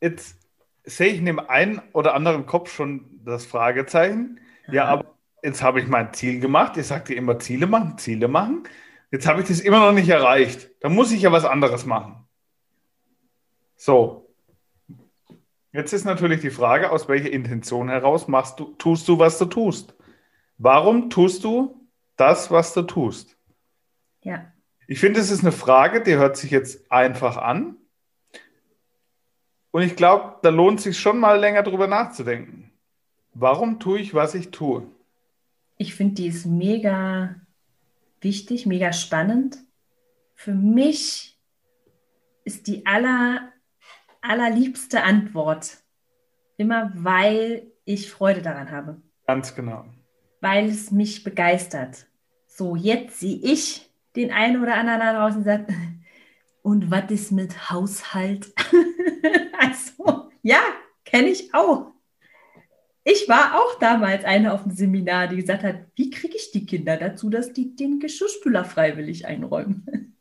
Jetzt 0.00 0.36
sehe 0.84 1.12
ich 1.12 1.18
in 1.18 1.26
dem 1.26 1.38
einen 1.38 1.80
oder 1.92 2.14
anderen 2.14 2.46
Kopf 2.46 2.72
schon 2.72 3.20
das 3.24 3.46
Fragezeichen. 3.46 4.40
Ja, 4.68 4.84
Aha. 4.84 4.92
aber 4.92 5.14
jetzt 5.42 5.62
habe 5.62 5.80
ich 5.80 5.88
mein 5.88 6.12
Ziel 6.12 6.40
gemacht. 6.40 6.76
Ihr 6.76 6.84
sagt 6.84 7.08
ja 7.08 7.16
immer 7.16 7.38
Ziele 7.38 7.66
machen, 7.66 7.98
Ziele 7.98 8.28
machen. 8.28 8.64
Jetzt 9.10 9.26
habe 9.26 9.42
ich 9.42 9.48
das 9.48 9.60
immer 9.60 9.80
noch 9.80 9.92
nicht 9.92 10.08
erreicht. 10.08 10.70
Da 10.80 10.88
muss 10.88 11.12
ich 11.12 11.22
ja 11.22 11.32
was 11.32 11.44
anderes 11.44 11.84
machen. 11.86 12.26
So. 13.76 14.34
Jetzt 15.72 15.92
ist 15.92 16.04
natürlich 16.04 16.40
die 16.40 16.50
Frage, 16.50 16.90
aus 16.90 17.08
welcher 17.08 17.30
Intention 17.30 17.88
heraus 17.88 18.28
machst 18.28 18.60
du, 18.60 18.74
tust 18.76 19.08
du, 19.08 19.18
was 19.18 19.38
du 19.38 19.46
tust? 19.46 19.94
Warum 20.62 21.10
tust 21.10 21.42
du 21.42 21.88
das, 22.16 22.52
was 22.52 22.72
du 22.72 22.82
tust? 22.82 23.36
Ja, 24.22 24.52
Ich 24.86 25.00
finde, 25.00 25.18
es 25.18 25.32
ist 25.32 25.42
eine 25.42 25.50
Frage, 25.50 26.02
die 26.04 26.14
hört 26.14 26.36
sich 26.36 26.52
jetzt 26.52 26.90
einfach 26.92 27.36
an. 27.36 27.76
Und 29.72 29.82
ich 29.82 29.96
glaube, 29.96 30.38
da 30.42 30.50
lohnt 30.50 30.78
es 30.78 30.84
sich 30.84 31.00
schon 31.00 31.18
mal 31.18 31.40
länger 31.40 31.64
drüber 31.64 31.88
nachzudenken. 31.88 32.70
Warum 33.34 33.80
tue 33.80 33.98
ich, 33.98 34.14
was 34.14 34.36
ich 34.36 34.52
tue? 34.52 34.86
ich 35.78 35.96
finde 35.96 36.14
die 36.14 36.28
ist 36.28 36.46
mega 36.46 37.34
wichtig, 38.20 38.66
mega 38.66 38.92
spannend. 38.92 39.58
Für 40.34 40.54
mich 40.54 41.40
ist 42.44 42.68
die 42.68 42.86
aller, 42.86 43.52
allerliebste 44.20 45.02
Antwort 45.02 45.78
immer, 46.56 46.92
weil 46.94 47.72
ich 47.84 48.12
Freude 48.12 48.42
daran 48.42 48.70
habe. 48.70 49.02
Ganz 49.26 49.56
genau. 49.56 49.86
Weil 50.42 50.68
es 50.68 50.90
mich 50.90 51.24
begeistert. 51.24 52.06
So, 52.46 52.76
jetzt 52.76 53.20
sehe 53.20 53.36
ich 53.36 53.88
den 54.16 54.30
einen 54.32 54.60
oder 54.62 54.74
anderen 54.74 55.00
da 55.00 55.14
draußen 55.14 55.38
und 55.38 55.44
sagt, 55.44 55.70
und 56.62 56.90
was 56.90 57.10
ist 57.10 57.32
mit 57.32 57.70
Haushalt? 57.70 58.52
also, 59.58 60.30
ja, 60.42 60.60
kenne 61.04 61.28
ich 61.28 61.54
auch. 61.54 61.92
Ich 63.04 63.28
war 63.28 63.54
auch 63.56 63.78
damals 63.78 64.24
eine 64.24 64.52
auf 64.52 64.64
dem 64.64 64.72
Seminar, 64.72 65.28
die 65.28 65.36
gesagt 65.36 65.62
hat, 65.62 65.76
wie 65.96 66.10
kriege 66.10 66.36
ich 66.36 66.50
die 66.52 66.66
Kinder 66.66 66.96
dazu, 66.96 67.30
dass 67.30 67.52
die 67.52 67.74
den 67.74 67.98
Geschirrspüler 68.00 68.64
freiwillig 68.64 69.26
einräumen? 69.26 69.86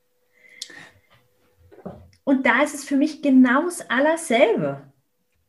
Und 2.24 2.46
da 2.46 2.62
ist 2.62 2.76
es 2.76 2.86
für 2.86 2.96
mich 2.96 3.24
genau 3.24 3.64
das 3.64 3.90
Allerselbe. 3.90 4.84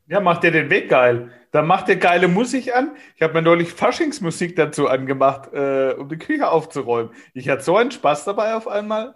Ja, 0.09 0.21
macht 0.21 0.43
dir 0.43 0.51
den 0.51 0.71
Weg 0.71 0.89
geil. 0.89 1.31
Dann 1.53 1.67
macht 1.67 1.89
dir 1.89 1.97
geile 1.97 2.29
Musik 2.29 2.75
an. 2.75 2.93
Ich 3.17 3.23
habe 3.23 3.35
mir 3.35 3.43
neulich 3.43 3.73
Faschingsmusik 3.73 4.57
dazu 4.57 4.89
angemacht, 4.89 5.53
äh, 5.53 5.95
um 5.99 6.09
die 6.09 6.19
Küche 6.19 6.51
aufzuräumen. 6.51 7.13
Ich 7.35 7.49
hatte 7.49 7.63
so 7.63 7.77
einen 7.77 7.93
Spaß 7.93 8.25
dabei 8.25 8.55
auf 8.57 8.69
einmal. 8.69 9.15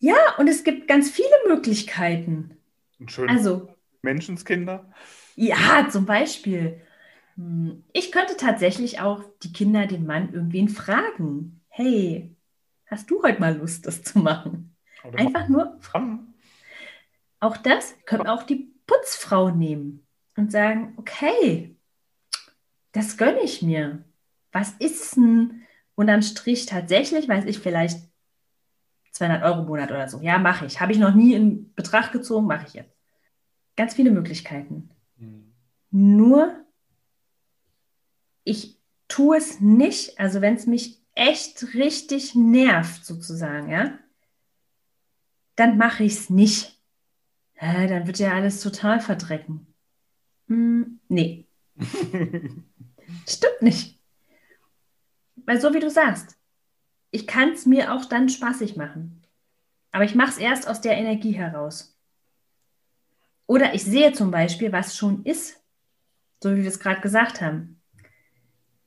Ja, 0.00 0.16
und 0.38 0.48
es 0.48 0.64
gibt 0.64 0.86
ganz 0.88 1.10
viele 1.10 1.28
Möglichkeiten. 1.48 2.58
Ein 3.00 3.08
schönes 3.10 3.30
Also, 3.38 3.68
Menschenskinder. 4.02 4.92
Ja, 5.36 5.88
zum 5.90 6.06
Beispiel. 6.06 6.80
Hm, 7.36 7.84
Ich 7.92 8.12
könnte 8.12 8.36
tatsächlich 8.36 9.00
auch 9.00 9.24
die 9.42 9.52
Kinder, 9.52 9.86
den 9.86 10.06
Mann, 10.06 10.32
irgendwen 10.34 10.68
fragen. 10.68 11.62
Hey, 11.68 12.36
hast 12.86 13.10
du 13.10 13.22
heute 13.22 13.40
mal 13.40 13.56
Lust, 13.56 13.86
das 13.86 14.02
zu 14.02 14.18
machen? 14.20 14.76
Oder 15.02 15.18
Einfach 15.18 15.48
nur, 15.48 15.80
Fragen. 15.80 16.34
auch 17.40 17.56
das, 17.58 17.94
können 18.06 18.26
auch 18.26 18.42
die 18.44 18.72
Putzfrau 18.86 19.50
nehmen 19.50 20.01
und 20.36 20.52
sagen, 20.52 20.94
okay, 20.96 21.76
das 22.92 23.16
gönne 23.16 23.40
ich 23.40 23.62
mir. 23.62 24.04
Was 24.52 24.72
ist 24.78 25.16
denn 25.16 25.62
unterm 25.94 26.22
Strich 26.22 26.66
tatsächlich, 26.66 27.28
weiß 27.28 27.44
ich, 27.46 27.58
vielleicht 27.58 27.98
200 29.12 29.42
Euro 29.44 29.60
im 29.60 29.66
Monat 29.66 29.90
oder 29.90 30.08
so. 30.08 30.20
Ja, 30.20 30.38
mache 30.38 30.66
ich. 30.66 30.80
Habe 30.80 30.92
ich 30.92 30.98
noch 30.98 31.14
nie 31.14 31.34
in 31.34 31.72
Betracht 31.74 32.12
gezogen, 32.12 32.46
mache 32.46 32.66
ich 32.66 32.74
jetzt. 32.74 32.96
Ganz 33.76 33.94
viele 33.94 34.10
Möglichkeiten. 34.10 34.90
Hm. 35.18 35.52
Nur 35.90 36.64
ich 38.44 38.78
tue 39.08 39.36
es 39.36 39.60
nicht, 39.60 40.18
also 40.18 40.40
wenn 40.40 40.54
es 40.54 40.66
mich 40.66 41.00
echt 41.14 41.74
richtig 41.74 42.34
nervt, 42.34 43.04
sozusagen, 43.04 43.70
ja, 43.70 43.98
dann 45.54 45.76
mache 45.76 46.04
ich 46.04 46.14
es 46.14 46.30
nicht. 46.30 46.80
Hä, 47.52 47.86
dann 47.86 48.06
wird 48.06 48.18
ja 48.18 48.32
alles 48.32 48.62
total 48.62 49.00
verdrecken. 49.00 49.71
Hm, 50.48 51.00
nee, 51.08 51.46
stimmt 53.26 53.62
nicht. 53.62 53.98
Weil 55.44 55.60
so 55.60 55.74
wie 55.74 55.80
du 55.80 55.90
sagst, 55.90 56.36
ich 57.10 57.26
kann 57.26 57.50
es 57.50 57.66
mir 57.66 57.92
auch 57.92 58.04
dann 58.04 58.28
spaßig 58.28 58.76
machen. 58.76 59.22
Aber 59.90 60.04
ich 60.04 60.14
mache 60.14 60.30
es 60.30 60.38
erst 60.38 60.66
aus 60.68 60.80
der 60.80 60.96
Energie 60.96 61.32
heraus. 61.32 61.96
Oder 63.46 63.74
ich 63.74 63.84
sehe 63.84 64.12
zum 64.12 64.30
Beispiel, 64.30 64.72
was 64.72 64.96
schon 64.96 65.24
ist, 65.24 65.62
so 66.42 66.56
wie 66.56 66.62
wir 66.62 66.68
es 66.68 66.80
gerade 66.80 67.00
gesagt 67.00 67.40
haben. 67.40 67.82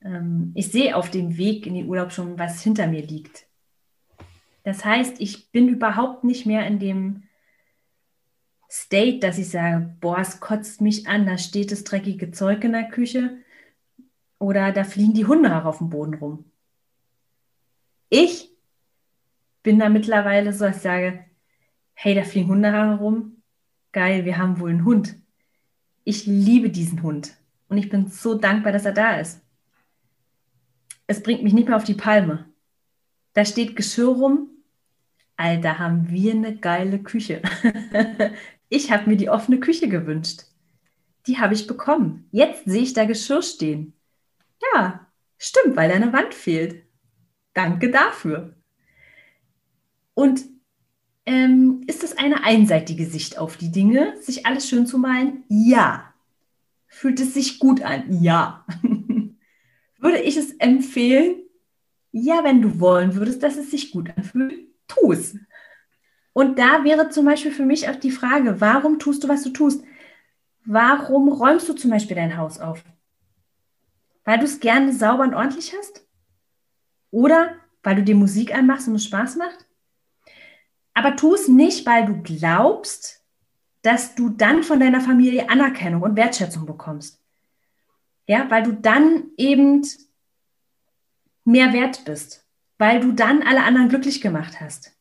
Ähm, 0.02 0.52
ich 0.54 0.72
sehe 0.72 0.96
auf 0.96 1.10
dem 1.10 1.36
Weg 1.36 1.66
in 1.66 1.74
den 1.74 1.86
Urlaub 1.86 2.12
schon, 2.12 2.38
was 2.38 2.62
hinter 2.62 2.88
mir 2.88 3.02
liegt. 3.02 3.46
Das 4.64 4.84
heißt, 4.84 5.20
ich 5.20 5.52
bin 5.52 5.68
überhaupt 5.68 6.24
nicht 6.24 6.46
mehr 6.46 6.66
in 6.66 6.80
dem 6.80 7.22
State, 8.70 9.20
dass 9.20 9.38
ich 9.38 9.50
sage, 9.50 9.94
boah, 10.00 10.18
es 10.18 10.40
kotzt 10.40 10.80
mich 10.80 11.06
an, 11.08 11.26
da 11.26 11.38
steht 11.38 11.70
das 11.70 11.84
dreckige 11.84 12.30
Zeug 12.32 12.64
in 12.64 12.72
der 12.72 12.88
Küche 12.88 13.38
oder 14.38 14.72
da 14.72 14.84
fliegen 14.84 15.14
die 15.14 15.26
Hunde 15.26 15.64
auf 15.64 15.78
dem 15.78 15.90
Boden 15.90 16.14
rum. 16.14 16.44
Ich 18.08 18.50
bin 19.62 19.78
da 19.78 19.88
mittlerweile 19.88 20.52
so, 20.52 20.64
dass 20.64 20.76
ich 20.76 20.82
sage, 20.82 21.24
hey, 21.94 22.14
da 22.14 22.22
fliegen 22.22 22.48
Hundehaare 22.48 22.98
rum, 22.98 23.42
geil, 23.92 24.24
wir 24.24 24.38
haben 24.38 24.60
wohl 24.60 24.70
einen 24.70 24.84
Hund. 24.84 25.16
Ich 26.04 26.26
liebe 26.26 26.70
diesen 26.70 27.02
Hund 27.02 27.36
und 27.68 27.78
ich 27.78 27.88
bin 27.88 28.08
so 28.08 28.34
dankbar, 28.34 28.72
dass 28.72 28.84
er 28.84 28.92
da 28.92 29.18
ist. 29.18 29.40
Es 31.06 31.22
bringt 31.22 31.42
mich 31.42 31.52
nicht 31.52 31.68
mehr 31.68 31.76
auf 31.76 31.84
die 31.84 31.94
Palme. 31.94 32.46
Da 33.32 33.44
steht 33.44 33.76
Geschirr 33.76 34.08
rum. 34.08 34.50
Alter, 35.36 35.78
haben 35.78 36.08
wir 36.10 36.32
eine 36.32 36.56
geile 36.56 36.98
Küche. 36.98 37.42
ich 38.68 38.90
habe 38.90 39.08
mir 39.08 39.16
die 39.16 39.30
offene 39.30 39.60
Küche 39.60 39.88
gewünscht. 39.88 40.44
Die 41.26 41.38
habe 41.38 41.54
ich 41.54 41.66
bekommen. 41.66 42.28
Jetzt 42.30 42.64
sehe 42.64 42.82
ich 42.82 42.92
da 42.92 43.04
Geschirr 43.04 43.42
stehen. 43.42 43.92
Ja, 44.74 45.06
stimmt, 45.38 45.76
weil 45.76 45.88
da 45.88 45.96
eine 45.96 46.12
Wand 46.12 46.34
fehlt. 46.34 46.84
Danke 47.54 47.90
dafür. 47.90 48.54
Und 50.14 50.44
ähm, 51.26 51.82
ist 51.86 52.04
es 52.04 52.16
eine 52.16 52.44
einseitige 52.44 53.06
Sicht 53.06 53.38
auf 53.38 53.56
die 53.56 53.72
Dinge, 53.72 54.14
sich 54.20 54.46
alles 54.46 54.68
schön 54.68 54.86
zu 54.86 54.98
malen? 54.98 55.44
Ja. 55.48 56.14
Fühlt 56.86 57.20
es 57.20 57.34
sich 57.34 57.58
gut 57.58 57.82
an? 57.82 58.22
Ja. 58.22 58.64
Würde 59.98 60.20
ich 60.20 60.36
es 60.36 60.52
empfehlen? 60.52 61.42
Ja, 62.12 62.44
wenn 62.44 62.62
du 62.62 62.80
wollen 62.80 63.14
würdest, 63.14 63.42
dass 63.42 63.56
es 63.56 63.70
sich 63.70 63.90
gut 63.90 64.10
anfühlt, 64.16 64.54
tu 64.86 65.12
es. 65.12 65.36
Und 66.36 66.58
da 66.58 66.84
wäre 66.84 67.08
zum 67.08 67.24
Beispiel 67.24 67.50
für 67.50 67.64
mich 67.64 67.88
auch 67.88 67.96
die 67.96 68.10
Frage, 68.10 68.60
warum 68.60 68.98
tust 68.98 69.24
du, 69.24 69.28
was 69.28 69.42
du 69.42 69.48
tust? 69.48 69.82
Warum 70.66 71.30
räumst 71.30 71.66
du 71.66 71.72
zum 71.72 71.90
Beispiel 71.90 72.14
dein 72.14 72.36
Haus 72.36 72.60
auf? 72.60 72.84
Weil 74.22 74.40
du 74.40 74.44
es 74.44 74.60
gerne 74.60 74.92
sauber 74.92 75.22
und 75.22 75.32
ordentlich 75.32 75.74
hast? 75.74 76.06
Oder 77.10 77.54
weil 77.82 77.96
du 77.96 78.02
dir 78.02 78.14
Musik 78.14 78.54
anmachst 78.54 78.86
und 78.86 78.96
es 78.96 79.06
Spaß 79.06 79.36
macht? 79.36 79.64
Aber 80.92 81.16
tu 81.16 81.32
es 81.32 81.48
nicht, 81.48 81.86
weil 81.86 82.04
du 82.04 82.20
glaubst, 82.20 83.24
dass 83.80 84.14
du 84.14 84.28
dann 84.28 84.62
von 84.62 84.78
deiner 84.78 85.00
Familie 85.00 85.48
Anerkennung 85.48 86.02
und 86.02 86.16
Wertschätzung 86.16 86.66
bekommst. 86.66 87.18
Ja, 88.26 88.50
weil 88.50 88.62
du 88.62 88.74
dann 88.74 89.30
eben 89.38 89.86
mehr 91.46 91.72
wert 91.72 92.04
bist, 92.04 92.46
weil 92.76 93.00
du 93.00 93.12
dann 93.12 93.42
alle 93.42 93.62
anderen 93.62 93.88
glücklich 93.88 94.20
gemacht 94.20 94.60
hast. 94.60 94.95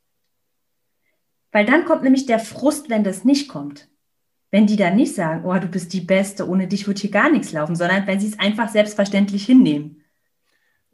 Weil 1.56 1.66
dann 1.66 1.86
kommt 1.86 2.04
nämlich 2.04 2.26
der 2.26 2.40
Frust, 2.40 2.90
wenn 2.90 3.06
das 3.06 3.24
nicht 3.24 3.48
kommt. 3.48 3.88
Wenn 4.52 4.68
die 4.68 4.76
dann 4.76 4.98
nicht 4.98 5.16
sagen, 5.16 5.46
oh, 5.46 5.54
du 5.54 5.68
bist 5.68 5.94
die 5.94 6.02
Beste, 6.02 6.50
ohne 6.50 6.68
dich 6.68 6.86
wird 6.86 7.00
hier 7.00 7.12
gar 7.12 7.30
nichts 7.30 7.54
laufen, 7.54 7.78
sondern 7.78 8.06
wenn 8.08 8.20
sie 8.20 8.28
es 8.28 8.38
einfach 8.38 8.68
selbstverständlich 8.68 9.46
hinnehmen. 9.46 10.04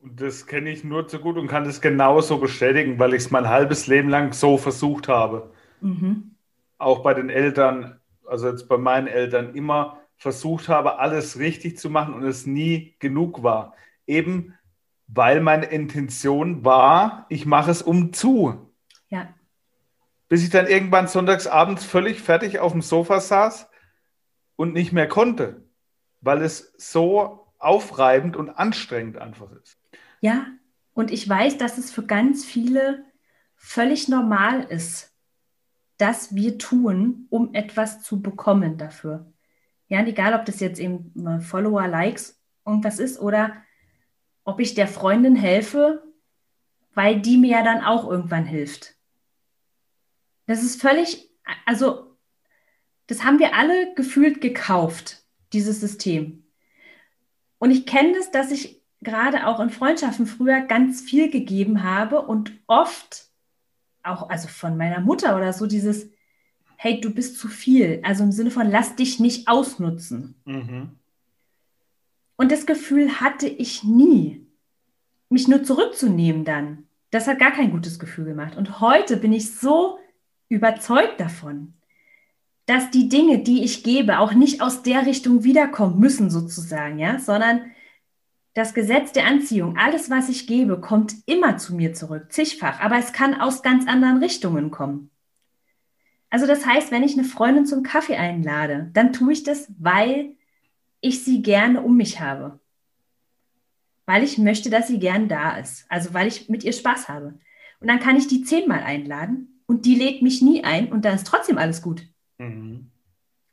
Und 0.03 0.21
das 0.21 0.45
kenne 0.45 0.69
ich 0.69 0.83
nur 0.83 1.07
zu 1.07 1.17
gut 1.17 1.37
und 1.37 1.47
kann 1.47 1.63
das 1.63 1.81
genauso 1.81 2.37
bestätigen, 2.37 2.99
weil 2.99 3.15
ich 3.15 3.23
es 3.23 3.31
mein 3.31 3.49
halbes 3.49 3.87
Leben 3.87 4.07
lang 4.07 4.33
so 4.33 4.59
versucht 4.59 5.07
habe. 5.07 5.49
Mhm. 5.79 6.35
Auch 6.77 7.01
bei 7.01 7.15
den 7.15 7.31
Eltern, 7.31 7.99
also 8.27 8.47
jetzt 8.47 8.69
bei 8.69 8.77
meinen 8.77 9.07
Eltern, 9.07 9.55
immer 9.55 9.97
versucht 10.15 10.69
habe, 10.69 10.99
alles 10.99 11.39
richtig 11.39 11.79
zu 11.79 11.89
machen 11.89 12.13
und 12.13 12.21
es 12.21 12.45
nie 12.45 12.93
genug 12.99 13.41
war. 13.41 13.73
Eben 14.05 14.53
weil 15.07 15.41
meine 15.41 15.65
Intention 15.65 16.63
war, 16.63 17.25
ich 17.29 17.45
mache 17.47 17.71
es 17.71 17.81
um 17.81 18.13
zu. 18.13 18.70
Bis 20.31 20.43
ich 20.43 20.49
dann 20.49 20.65
irgendwann 20.65 21.09
sonntagsabends 21.09 21.83
völlig 21.83 22.21
fertig 22.21 22.59
auf 22.59 22.71
dem 22.71 22.81
Sofa 22.81 23.19
saß 23.19 23.67
und 24.55 24.71
nicht 24.71 24.93
mehr 24.93 25.09
konnte, 25.09 25.65
weil 26.21 26.41
es 26.41 26.73
so 26.77 27.49
aufreibend 27.59 28.37
und 28.37 28.49
anstrengend 28.49 29.17
einfach 29.17 29.51
ist. 29.51 29.77
Ja, 30.21 30.45
und 30.93 31.11
ich 31.11 31.27
weiß, 31.27 31.57
dass 31.57 31.77
es 31.77 31.91
für 31.91 32.03
ganz 32.03 32.45
viele 32.45 33.03
völlig 33.57 34.07
normal 34.07 34.63
ist, 34.63 35.13
dass 35.97 36.33
wir 36.33 36.57
tun, 36.57 37.27
um 37.29 37.53
etwas 37.53 38.01
zu 38.01 38.21
bekommen 38.21 38.77
dafür. 38.77 39.33
Ja, 39.89 39.99
und 39.99 40.07
egal, 40.07 40.33
ob 40.33 40.45
das 40.45 40.61
jetzt 40.61 40.79
eben 40.79 41.11
äh, 41.27 41.41
Follower, 41.41 41.89
Likes, 41.89 42.41
irgendwas 42.65 42.99
ist 42.99 43.19
oder 43.19 43.51
ob 44.45 44.61
ich 44.61 44.75
der 44.75 44.87
Freundin 44.87 45.35
helfe, 45.35 46.01
weil 46.93 47.19
die 47.19 47.35
mir 47.35 47.49
ja 47.49 47.63
dann 47.65 47.81
auch 47.81 48.09
irgendwann 48.09 48.45
hilft. 48.45 48.95
Das 50.51 50.63
ist 50.63 50.81
völlig, 50.81 51.29
also 51.65 52.17
das 53.07 53.23
haben 53.23 53.39
wir 53.39 53.55
alle 53.55 53.93
gefühlt 53.95 54.41
gekauft, 54.41 55.23
dieses 55.53 55.79
System. 55.79 56.43
Und 57.57 57.71
ich 57.71 57.85
kenne 57.85 58.15
das, 58.17 58.31
dass 58.31 58.51
ich 58.51 58.81
gerade 58.99 59.47
auch 59.47 59.61
in 59.61 59.69
Freundschaften 59.69 60.25
früher 60.25 60.59
ganz 60.59 60.99
viel 60.99 61.29
gegeben 61.29 61.83
habe 61.83 62.21
und 62.21 62.51
oft 62.67 63.29
auch, 64.03 64.29
also 64.29 64.49
von 64.49 64.75
meiner 64.75 64.99
Mutter 64.99 65.37
oder 65.37 65.53
so, 65.53 65.67
dieses, 65.67 66.09
hey, 66.75 66.99
du 66.99 67.13
bist 67.13 67.39
zu 67.39 67.47
viel. 67.47 68.01
Also 68.03 68.25
im 68.25 68.33
Sinne 68.33 68.51
von, 68.51 68.69
lass 68.69 68.97
dich 68.97 69.21
nicht 69.21 69.47
ausnutzen. 69.47 70.35
Mhm. 70.43 70.99
Und 72.35 72.51
das 72.51 72.65
Gefühl 72.65 73.21
hatte 73.21 73.47
ich 73.47 73.85
nie, 73.85 74.45
mich 75.29 75.47
nur 75.47 75.63
zurückzunehmen 75.63 76.43
dann. 76.43 76.89
Das 77.09 77.27
hat 77.27 77.39
gar 77.39 77.51
kein 77.51 77.71
gutes 77.71 77.99
Gefühl 77.99 78.25
gemacht. 78.25 78.57
Und 78.57 78.81
heute 78.81 79.15
bin 79.15 79.31
ich 79.31 79.55
so 79.55 79.97
überzeugt 80.51 81.19
davon, 81.19 81.73
dass 82.65 82.91
die 82.91 83.07
Dinge, 83.07 83.39
die 83.39 83.63
ich 83.63 83.83
gebe, 83.83 84.19
auch 84.19 84.33
nicht 84.33 84.61
aus 84.61 84.83
der 84.83 85.05
Richtung 85.05 85.43
wiederkommen 85.43 85.97
müssen, 85.97 86.29
sozusagen, 86.29 86.99
ja, 86.99 87.19
sondern 87.19 87.71
das 88.53 88.73
Gesetz 88.73 89.13
der 89.13 89.27
Anziehung, 89.27 89.77
alles, 89.77 90.09
was 90.09 90.27
ich 90.27 90.47
gebe, 90.47 90.81
kommt 90.81 91.15
immer 91.25 91.57
zu 91.57 91.73
mir 91.73 91.93
zurück, 91.93 92.33
zigfach, 92.33 92.81
aber 92.81 92.97
es 92.97 93.13
kann 93.13 93.39
aus 93.39 93.63
ganz 93.63 93.87
anderen 93.87 94.17
Richtungen 94.17 94.71
kommen. 94.71 95.09
Also 96.29 96.45
das 96.45 96.65
heißt, 96.65 96.91
wenn 96.91 97.03
ich 97.03 97.13
eine 97.13 97.23
Freundin 97.23 97.65
zum 97.65 97.81
Kaffee 97.81 98.17
einlade, 98.17 98.89
dann 98.93 99.13
tue 99.13 99.31
ich 99.33 99.43
das, 99.43 99.71
weil 99.79 100.35
ich 100.99 101.23
sie 101.23 101.41
gerne 101.41 101.81
um 101.81 101.95
mich 101.95 102.19
habe. 102.19 102.59
Weil 104.05 104.23
ich 104.23 104.37
möchte, 104.37 104.69
dass 104.69 104.87
sie 104.87 104.99
gern 104.99 105.29
da 105.29 105.57
ist. 105.57 105.85
Also 105.89 106.13
weil 106.13 106.27
ich 106.27 106.49
mit 106.49 106.63
ihr 106.63 106.73
Spaß 106.73 107.09
habe. 107.09 107.39
Und 107.79 107.87
dann 107.87 107.99
kann 107.99 108.15
ich 108.15 108.27
die 108.27 108.43
zehnmal 108.43 108.83
einladen 108.83 109.50
und 109.71 109.85
die 109.85 109.95
lädt 109.95 110.21
mich 110.21 110.41
nie 110.41 110.65
ein 110.65 110.91
und 110.91 111.05
dann 111.05 111.15
ist 111.15 111.25
trotzdem 111.25 111.57
alles 111.57 111.81
gut. 111.81 112.05
Mhm. 112.39 112.91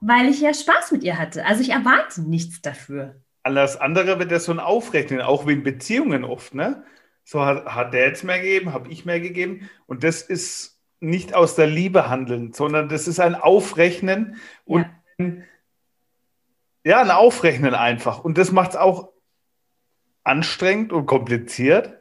Weil 0.00 0.28
ich 0.28 0.40
ja 0.40 0.52
Spaß 0.52 0.90
mit 0.90 1.04
ihr 1.04 1.16
hatte. 1.16 1.46
Also 1.46 1.62
ich 1.62 1.70
erwarte 1.70 2.22
nichts 2.22 2.60
dafür. 2.60 3.22
Alles 3.44 3.76
andere 3.76 4.18
wird 4.18 4.32
ja 4.32 4.40
so 4.40 4.50
ein 4.50 4.58
Aufrechnen, 4.58 5.20
auch 5.20 5.46
wie 5.46 5.52
in 5.52 5.62
Beziehungen 5.62 6.24
oft, 6.24 6.56
ne? 6.56 6.82
So 7.22 7.44
hat, 7.44 7.66
hat 7.66 7.94
der 7.94 8.08
jetzt 8.08 8.24
mehr 8.24 8.40
gegeben, 8.40 8.72
habe 8.72 8.90
ich 8.90 9.04
mehr 9.04 9.20
gegeben. 9.20 9.70
Und 9.86 10.02
das 10.02 10.22
ist 10.22 10.82
nicht 10.98 11.34
aus 11.34 11.54
der 11.54 11.68
Liebe 11.68 12.08
handeln, 12.08 12.52
sondern 12.52 12.88
das 12.88 13.06
ist 13.06 13.20
ein 13.20 13.36
Aufrechnen 13.36 14.40
und 14.64 14.86
ja, 15.18 15.26
ja 16.82 17.00
ein 17.00 17.12
Aufrechnen 17.12 17.74
einfach. 17.76 18.24
Und 18.24 18.38
das 18.38 18.50
macht 18.50 18.70
es 18.70 18.76
auch 18.76 19.12
anstrengend 20.24 20.92
und 20.92 21.06
kompliziert. 21.06 21.97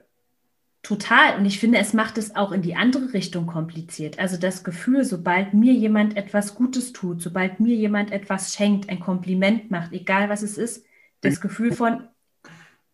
Total. 0.83 1.37
Und 1.37 1.45
ich 1.45 1.59
finde, 1.59 1.79
es 1.79 1.93
macht 1.93 2.17
es 2.17 2.35
auch 2.35 2.51
in 2.51 2.61
die 2.61 2.75
andere 2.75 3.13
Richtung 3.13 3.45
kompliziert. 3.45 4.19
Also 4.19 4.37
das 4.37 4.63
Gefühl, 4.63 5.03
sobald 5.03 5.53
mir 5.53 5.73
jemand 5.73 6.15
etwas 6.15 6.55
Gutes 6.55 6.93
tut, 6.93 7.21
sobald 7.21 7.59
mir 7.59 7.75
jemand 7.75 8.11
etwas 8.11 8.53
schenkt, 8.53 8.89
ein 8.89 8.99
Kompliment 8.99 9.69
macht, 9.69 9.91
egal 9.91 10.29
was 10.29 10.43
es 10.43 10.57
ist, 10.57 10.85
das 11.21 11.41
Gefühl 11.41 11.73
von, 11.73 12.07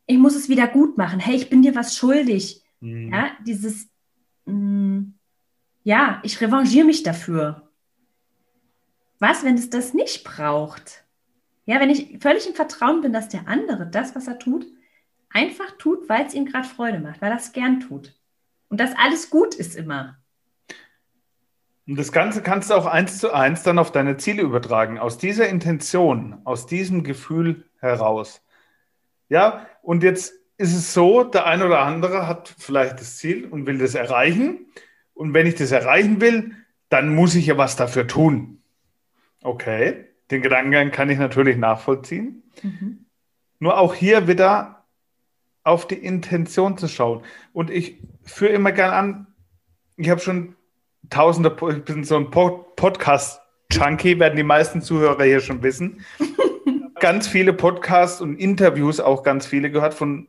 ich 0.05 0.17
muss 0.17 0.35
es 0.35 0.49
wieder 0.49 0.67
gut 0.67 0.97
machen. 0.97 1.19
Hey, 1.19 1.35
ich 1.35 1.49
bin 1.49 1.61
dir 1.61 1.75
was 1.75 1.95
schuldig. 1.95 2.63
Mhm. 2.79 3.13
Ja, 3.13 3.31
dieses, 3.45 3.89
mh, 4.45 4.53
mm, 4.53 5.13
ja, 5.83 6.21
ich 6.23 6.39
revanchiere 6.39 6.85
mich 6.85 7.03
dafür. 7.03 7.69
Was, 9.19 9.43
wenn 9.43 9.55
es 9.55 9.69
das 9.69 9.93
nicht 9.93 10.23
braucht? 10.23 11.03
Ja, 11.65 11.79
wenn 11.79 11.89
ich 11.89 12.19
völlig 12.19 12.47
im 12.47 12.55
Vertrauen 12.55 13.01
bin, 13.01 13.13
dass 13.13 13.29
der 13.29 13.47
andere 13.47 13.87
das, 13.87 14.15
was 14.15 14.27
er 14.27 14.39
tut, 14.39 14.65
einfach 15.33 15.71
tut, 15.77 16.07
weil 16.07 16.25
es 16.25 16.33
ihm 16.33 16.45
gerade 16.45 16.67
Freude 16.67 16.99
macht, 16.99 17.21
weil 17.21 17.31
er 17.31 17.37
es 17.37 17.51
gern 17.51 17.79
tut. 17.79 18.13
Und 18.69 18.79
dass 18.79 18.95
alles 18.97 19.29
gut 19.29 19.55
ist 19.55 19.75
immer. 19.75 20.17
Und 21.85 21.97
das 21.99 22.11
Ganze 22.11 22.41
kannst 22.41 22.69
du 22.69 22.75
auch 22.75 22.85
eins 22.85 23.19
zu 23.19 23.33
eins 23.33 23.63
dann 23.63 23.77
auf 23.77 23.91
deine 23.91 24.17
Ziele 24.17 24.41
übertragen. 24.41 24.99
Aus 24.99 25.17
dieser 25.17 25.49
Intention, 25.49 26.37
aus 26.45 26.65
diesem 26.65 27.03
Gefühl 27.03 27.65
heraus. 27.79 28.41
Ja, 29.27 29.67
und 29.81 30.03
jetzt 30.03 30.33
ist 30.57 30.73
es 30.73 30.93
so, 30.93 31.23
der 31.23 31.45
eine 31.45 31.65
oder 31.65 31.81
andere 31.81 32.27
hat 32.27 32.53
vielleicht 32.57 32.99
das 32.99 33.17
Ziel 33.17 33.45
und 33.45 33.65
will 33.65 33.79
das 33.79 33.95
erreichen. 33.95 34.67
Und 35.13 35.33
wenn 35.33 35.45
ich 35.45 35.55
das 35.55 35.71
erreichen 35.71 36.21
will, 36.21 36.55
dann 36.89 37.13
muss 37.13 37.35
ich 37.35 37.47
ja 37.47 37.57
was 37.57 37.75
dafür 37.75 38.07
tun. 38.07 38.61
Okay, 39.41 40.05
den 40.31 40.41
Gedankengang 40.41 40.91
kann 40.91 41.09
ich 41.09 41.19
natürlich 41.19 41.57
nachvollziehen. 41.57 42.43
Mhm. 42.61 43.05
Nur 43.59 43.77
auch 43.77 43.93
hier 43.93 44.27
wieder 44.27 44.82
auf 45.63 45.87
die 45.87 45.95
Intention 45.95 46.77
zu 46.77 46.87
schauen. 46.87 47.23
Und 47.53 47.69
ich 47.69 47.97
führe 48.23 48.51
immer 48.51 48.71
gern 48.71 48.91
an, 48.91 49.27
ich 49.95 50.09
habe 50.09 50.19
schon 50.19 50.55
tausende, 51.09 51.55
ich 51.69 51.83
bin 51.83 52.03
so 52.03 52.17
ein 52.17 52.31
Podcast-Junkie, 52.31 54.19
werden 54.19 54.35
die 54.35 54.43
meisten 54.43 54.81
Zuhörer 54.81 55.23
hier 55.23 55.39
schon 55.39 55.63
wissen. 55.63 56.03
ganz 56.99 57.27
viele 57.27 57.53
Podcasts 57.53 58.21
und 58.21 58.37
Interviews, 58.37 58.99
auch 58.99 59.23
ganz 59.23 59.45
viele 59.45 59.69
gehört 59.71 59.93
von 59.93 60.27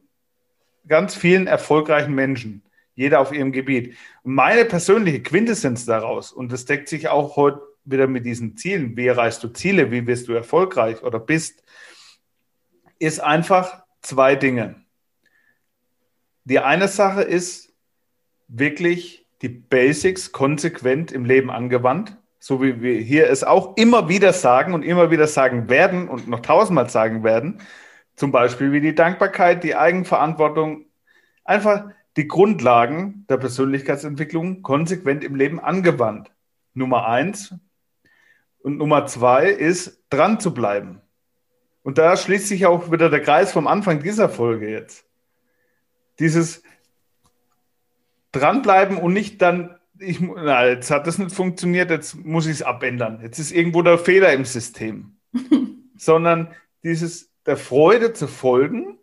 ganz 0.86 1.14
vielen 1.14 1.46
erfolgreichen 1.46 2.14
Menschen, 2.14 2.62
jeder 2.94 3.20
auf 3.20 3.32
ihrem 3.32 3.52
Gebiet. 3.52 3.96
Und 4.22 4.34
meine 4.34 4.64
persönliche 4.64 5.22
Quintessenz 5.22 5.86
daraus, 5.86 6.32
und 6.32 6.52
das 6.52 6.64
deckt 6.64 6.88
sich 6.88 7.08
auch 7.08 7.36
heute 7.36 7.62
wieder 7.84 8.06
mit 8.06 8.24
diesen 8.24 8.56
Zielen, 8.56 8.96
wie 8.96 9.06
erreichst 9.06 9.42
du 9.44 9.48
Ziele, 9.48 9.90
wie 9.90 10.06
wirst 10.06 10.28
du 10.28 10.32
erfolgreich 10.32 11.02
oder 11.02 11.18
bist, 11.18 11.62
ist 12.98 13.20
einfach 13.20 13.84
zwei 14.02 14.36
Dinge. 14.36 14.83
Die 16.44 16.58
eine 16.58 16.88
Sache 16.88 17.22
ist, 17.22 17.72
wirklich 18.48 19.26
die 19.42 19.48
Basics 19.48 20.32
konsequent 20.32 21.12
im 21.12 21.24
Leben 21.24 21.50
angewandt, 21.50 22.16
so 22.38 22.62
wie 22.62 22.82
wir 22.82 22.98
hier 23.00 23.30
es 23.30 23.42
auch 23.42 23.76
immer 23.76 24.08
wieder 24.08 24.32
sagen 24.32 24.74
und 24.74 24.82
immer 24.82 25.10
wieder 25.10 25.26
sagen 25.26 25.68
werden 25.68 26.08
und 26.08 26.28
noch 26.28 26.40
tausendmal 26.40 26.90
sagen 26.90 27.24
werden. 27.24 27.60
Zum 28.16 28.30
Beispiel 28.30 28.72
wie 28.72 28.80
die 28.80 28.94
Dankbarkeit, 28.94 29.64
die 29.64 29.74
Eigenverantwortung, 29.74 30.86
einfach 31.44 31.90
die 32.16 32.28
Grundlagen 32.28 33.24
der 33.28 33.38
Persönlichkeitsentwicklung 33.38 34.62
konsequent 34.62 35.24
im 35.24 35.34
Leben 35.34 35.58
angewandt. 35.58 36.30
Nummer 36.74 37.06
eins. 37.06 37.54
Und 38.62 38.78
Nummer 38.78 39.06
zwei 39.06 39.48
ist, 39.48 40.02
dran 40.10 40.40
zu 40.40 40.54
bleiben. 40.54 41.00
Und 41.82 41.98
da 41.98 42.16
schließt 42.16 42.48
sich 42.48 42.66
auch 42.66 42.90
wieder 42.90 43.10
der 43.10 43.20
Kreis 43.20 43.52
vom 43.52 43.66
Anfang 43.66 44.02
dieser 44.02 44.28
Folge 44.28 44.70
jetzt. 44.70 45.03
Dieses 46.18 46.62
dranbleiben 48.32 48.96
und 48.96 49.12
nicht 49.12 49.40
dann, 49.42 49.76
ich, 49.98 50.20
na, 50.20 50.66
jetzt 50.66 50.90
hat 50.90 51.06
das 51.06 51.18
nicht 51.18 51.34
funktioniert, 51.34 51.90
jetzt 51.90 52.14
muss 52.14 52.46
ich 52.46 52.52
es 52.52 52.62
abändern. 52.62 53.20
Jetzt 53.22 53.38
ist 53.38 53.52
irgendwo 53.52 53.82
der 53.82 53.98
Fehler 53.98 54.32
im 54.32 54.44
System. 54.44 55.16
Sondern 55.96 56.54
dieses 56.82 57.30
der 57.46 57.56
Freude 57.56 58.12
zu 58.12 58.26
folgen, 58.26 58.98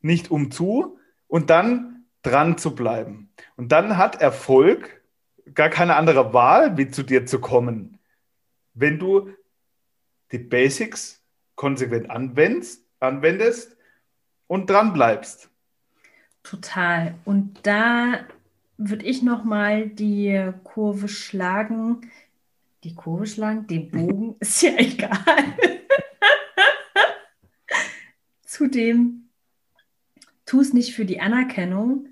nicht 0.00 0.30
umzu 0.30 0.98
und 1.26 1.50
dann 1.50 2.04
dran 2.22 2.58
zu 2.58 2.74
bleiben. 2.74 3.30
Und 3.56 3.72
dann 3.72 3.96
hat 3.96 4.20
Erfolg 4.20 5.02
gar 5.54 5.68
keine 5.68 5.96
andere 5.96 6.32
Wahl, 6.32 6.76
wie 6.76 6.88
zu 6.88 7.02
dir 7.02 7.26
zu 7.26 7.40
kommen, 7.40 7.98
wenn 8.74 8.98
du 8.98 9.30
die 10.32 10.38
Basics 10.38 11.22
konsequent 11.56 12.08
anwendest, 12.10 12.86
anwendest 13.00 13.76
und 14.46 14.70
dran 14.70 14.92
bleibst. 14.92 15.50
Total. 16.50 17.14
Und 17.24 17.60
da 17.62 18.26
würde 18.76 19.06
ich 19.06 19.22
noch 19.22 19.44
mal 19.44 19.88
die 19.88 20.50
Kurve 20.64 21.06
schlagen. 21.06 22.10
Die 22.82 22.96
Kurve 22.96 23.28
schlagen, 23.28 23.68
den 23.68 23.88
Bogen, 23.88 24.34
ist 24.40 24.60
ja 24.62 24.72
egal. 24.76 25.20
Zudem, 28.44 29.28
tu 30.44 30.60
es 30.60 30.72
nicht 30.72 30.92
für 30.92 31.04
die 31.04 31.20
Anerkennung, 31.20 32.08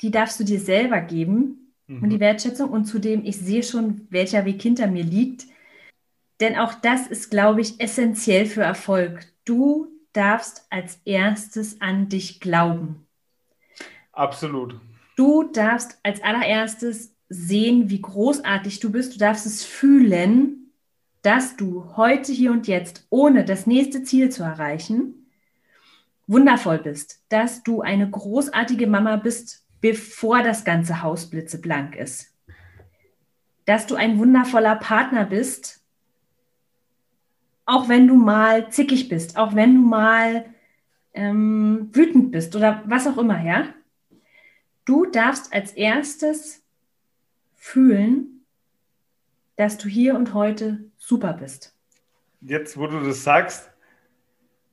die 0.00 0.10
darfst 0.10 0.40
du 0.40 0.44
dir 0.44 0.58
selber 0.58 1.02
geben 1.02 1.74
mhm. 1.88 2.02
und 2.02 2.08
die 2.08 2.20
Wertschätzung. 2.20 2.70
Und 2.70 2.86
zudem, 2.86 3.22
ich 3.26 3.36
sehe 3.36 3.62
schon, 3.62 4.06
welcher 4.08 4.46
Weg 4.46 4.62
hinter 4.62 4.86
mir 4.86 5.04
liegt. 5.04 5.44
Denn 6.40 6.56
auch 6.56 6.72
das 6.72 7.06
ist, 7.06 7.30
glaube 7.30 7.60
ich, 7.60 7.78
essentiell 7.80 8.46
für 8.46 8.62
Erfolg. 8.62 9.26
Du 9.44 9.88
darfst 10.14 10.66
als 10.70 11.02
erstes 11.04 11.82
an 11.82 12.08
dich 12.08 12.40
glauben. 12.40 13.06
Absolut. 14.20 14.78
Du 15.16 15.44
darfst 15.44 15.98
als 16.02 16.22
allererstes 16.22 17.16
sehen, 17.30 17.88
wie 17.88 18.02
großartig 18.02 18.78
du 18.80 18.92
bist. 18.92 19.14
Du 19.14 19.18
darfst 19.18 19.46
es 19.46 19.64
fühlen, 19.64 20.72
dass 21.22 21.56
du 21.56 21.96
heute, 21.96 22.30
hier 22.30 22.52
und 22.52 22.68
jetzt, 22.68 23.06
ohne 23.08 23.46
das 23.46 23.66
nächste 23.66 24.02
Ziel 24.02 24.28
zu 24.28 24.42
erreichen, 24.42 25.26
wundervoll 26.26 26.76
bist. 26.76 27.24
Dass 27.30 27.62
du 27.62 27.80
eine 27.80 28.10
großartige 28.10 28.86
Mama 28.86 29.16
bist, 29.16 29.66
bevor 29.80 30.42
das 30.42 30.66
ganze 30.66 31.02
Haus 31.02 31.30
blitzeblank 31.30 31.96
ist. 31.96 32.34
Dass 33.64 33.86
du 33.86 33.94
ein 33.94 34.18
wundervoller 34.18 34.76
Partner 34.76 35.24
bist, 35.24 35.80
auch 37.64 37.88
wenn 37.88 38.06
du 38.06 38.16
mal 38.16 38.70
zickig 38.70 39.08
bist, 39.08 39.38
auch 39.38 39.54
wenn 39.54 39.76
du 39.76 39.80
mal 39.80 40.44
ähm, 41.14 41.88
wütend 41.92 42.32
bist 42.32 42.54
oder 42.54 42.82
was 42.84 43.06
auch 43.06 43.16
immer, 43.16 43.42
ja? 43.42 43.64
Du 44.84 45.06
darfst 45.06 45.52
als 45.52 45.72
erstes 45.72 46.62
fühlen, 47.54 48.44
dass 49.56 49.76
du 49.76 49.88
hier 49.88 50.14
und 50.14 50.32
heute 50.32 50.90
super 50.96 51.34
bist. 51.34 51.74
Jetzt, 52.40 52.78
wo 52.78 52.86
du 52.86 53.00
das 53.00 53.22
sagst, 53.22 53.70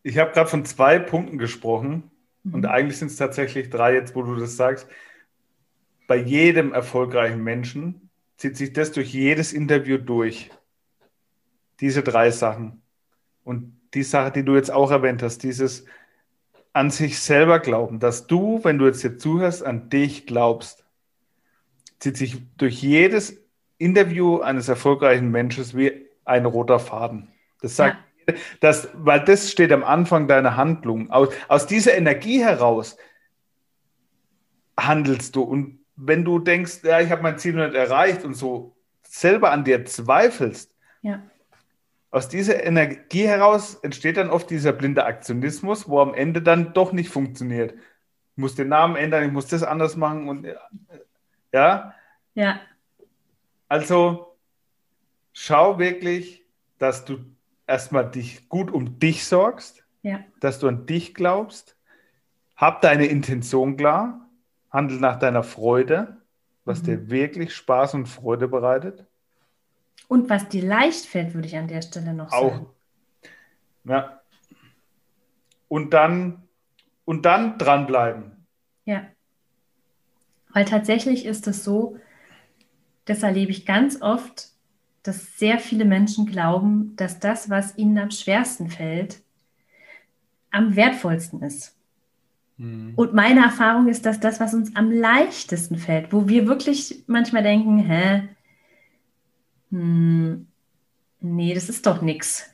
ich 0.03 0.17
habe 0.17 0.31
gerade 0.31 0.49
von 0.49 0.63
zwei 0.63 0.99
Punkten 0.99 1.37
gesprochen 1.37 2.09
mhm. 2.43 2.53
und 2.53 2.65
eigentlich 2.65 2.97
sind 2.97 3.11
es 3.11 3.17
tatsächlich 3.17 3.69
drei, 3.69 3.93
jetzt 3.93 4.15
wo 4.15 4.21
du 4.23 4.35
das 4.35 4.55
sagst. 4.55 4.87
Bei 6.07 6.15
jedem 6.15 6.73
erfolgreichen 6.73 7.43
Menschen 7.43 8.09
zieht 8.37 8.55
sich 8.55 8.71
das 8.71 8.93
durch 8.93 9.13
jedes 9.13 9.51
Interview 9.51 9.97
durch. 9.97 10.49
Diese 11.81 12.01
drei 12.01 12.31
Sachen. 12.31 12.81
Und 13.43 13.77
die 13.93 14.03
Sache, 14.03 14.31
die 14.31 14.43
du 14.43 14.55
jetzt 14.55 14.71
auch 14.71 14.91
erwähnt 14.91 15.21
hast, 15.21 15.43
dieses 15.43 15.83
an 16.77 16.91
sich 16.91 17.19
selber 17.19 17.59
glauben, 17.59 17.99
dass 17.99 18.27
du, 18.27 18.63
wenn 18.63 18.77
du 18.77 18.85
jetzt 18.85 19.01
hier 19.01 19.17
zuhörst, 19.17 19.65
an 19.65 19.89
dich 19.89 20.25
glaubst, 20.25 20.85
zieht 21.99 22.17
sich 22.17 22.37
durch 22.57 22.81
jedes 22.81 23.41
Interview 23.77 24.39
eines 24.39 24.69
erfolgreichen 24.69 25.31
Menschen 25.31 25.65
wie 25.75 26.07
ein 26.23 26.45
roter 26.45 26.79
Faden. 26.79 27.29
Das 27.61 27.75
sagt, 27.75 27.97
ja. 28.27 28.35
das, 28.59 28.89
weil 28.93 29.23
das 29.23 29.51
steht 29.51 29.71
am 29.71 29.83
Anfang 29.83 30.27
deiner 30.27 30.55
Handlung. 30.55 31.09
Aus, 31.09 31.29
aus 31.47 31.65
dieser 31.65 31.97
Energie 31.97 32.43
heraus 32.43 32.97
handelst 34.79 35.35
du. 35.35 35.41
Und 35.41 35.79
wenn 35.95 36.23
du 36.23 36.37
denkst, 36.37 36.83
ja, 36.83 37.01
ich 37.01 37.09
habe 37.09 37.23
mein 37.23 37.39
Ziel 37.39 37.53
nicht 37.53 37.73
erreicht 37.73 38.23
und 38.23 38.35
so 38.35 38.75
selber 39.01 39.51
an 39.51 39.63
dir 39.63 39.83
zweifelst, 39.85 40.75
ja 41.01 41.23
aus 42.11 42.29
dieser 42.29 42.63
Energie 42.63 43.27
heraus 43.27 43.75
entsteht 43.75 44.17
dann 44.17 44.29
oft 44.29 44.49
dieser 44.49 44.71
blinde 44.71 45.05
Aktionismus, 45.05 45.89
wo 45.89 45.99
am 45.99 46.13
Ende 46.13 46.41
dann 46.41 46.73
doch 46.73 46.93
nicht 46.93 47.09
funktioniert. 47.09 47.73
Ich 47.73 48.37
muss 48.37 48.55
den 48.55 48.69
Namen 48.69 48.95
ändern, 48.95 49.25
ich 49.25 49.31
muss 49.31 49.47
das 49.47 49.63
anders 49.63 49.95
machen 49.95 50.29
und 50.29 50.47
ja. 51.51 51.93
Ja. 52.33 52.59
Also 53.67 54.37
schau 55.33 55.79
wirklich, 55.79 56.45
dass 56.77 57.03
du 57.03 57.19
erstmal 57.65 58.09
dich 58.09 58.47
gut 58.47 58.71
um 58.71 58.99
dich 58.99 59.25
sorgst, 59.25 59.83
ja. 60.03 60.23
dass 60.39 60.59
du 60.59 60.67
an 60.67 60.85
dich 60.85 61.13
glaubst, 61.13 61.75
hab 62.55 62.81
deine 62.81 63.07
Intention 63.07 63.75
klar, 63.75 64.29
handel 64.71 64.99
nach 64.99 65.19
deiner 65.19 65.43
Freude, 65.43 66.17
was 66.63 66.81
mhm. 66.81 66.85
dir 66.85 67.09
wirklich 67.09 67.55
Spaß 67.55 67.95
und 67.95 68.05
Freude 68.05 68.47
bereitet. 68.47 69.06
Und 70.07 70.29
was 70.29 70.47
dir 70.47 70.63
leicht 70.63 71.05
fällt, 71.05 71.33
würde 71.33 71.47
ich 71.47 71.57
an 71.57 71.67
der 71.67 71.81
Stelle 71.81 72.13
noch 72.13 72.31
Auch. 72.31 72.51
sagen. 72.51 72.67
Ja. 73.83 74.21
Und 75.67 75.93
dann, 75.93 76.43
und 77.05 77.25
dann 77.25 77.57
dranbleiben. 77.57 78.45
Ja. 78.85 79.05
Weil 80.53 80.65
tatsächlich 80.65 81.25
ist 81.25 81.47
es 81.47 81.63
so, 81.63 81.97
das 83.05 83.23
erlebe 83.23 83.51
ich 83.51 83.65
ganz 83.65 84.01
oft, 84.01 84.49
dass 85.03 85.37
sehr 85.37 85.59
viele 85.59 85.85
Menschen 85.85 86.25
glauben, 86.25 86.93
dass 86.95 87.19
das, 87.19 87.49
was 87.49 87.77
ihnen 87.77 87.97
am 87.97 88.11
schwersten 88.11 88.69
fällt, 88.69 89.21
am 90.51 90.75
wertvollsten 90.75 91.41
ist. 91.41 91.77
Mhm. 92.57 92.93
Und 92.95 93.13
meine 93.13 93.41
Erfahrung 93.41 93.87
ist, 93.87 94.05
dass 94.05 94.19
das, 94.19 94.39
was 94.39 94.53
uns 94.53 94.75
am 94.75 94.91
leichtesten 94.91 95.77
fällt, 95.77 96.11
wo 96.11 96.27
wir 96.27 96.47
wirklich 96.47 97.03
manchmal 97.07 97.43
denken, 97.43 97.79
hä, 97.79 98.27
hm, 99.71 100.47
nee, 101.19 101.53
das 101.53 101.69
ist 101.69 101.85
doch 101.85 102.01
nichts. 102.01 102.49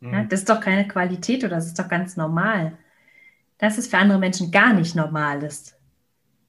Mhm. 0.00 0.12
Ja, 0.12 0.24
das 0.24 0.40
ist 0.40 0.48
doch 0.48 0.60
keine 0.60 0.86
Qualität 0.86 1.44
oder 1.44 1.56
das 1.56 1.66
ist 1.66 1.78
doch 1.78 1.88
ganz 1.88 2.16
normal. 2.16 2.76
Dass 3.58 3.78
es 3.78 3.86
für 3.86 3.98
andere 3.98 4.18
Menschen 4.18 4.50
gar 4.50 4.72
nicht 4.72 4.94
normal 4.94 5.42
ist. 5.42 5.76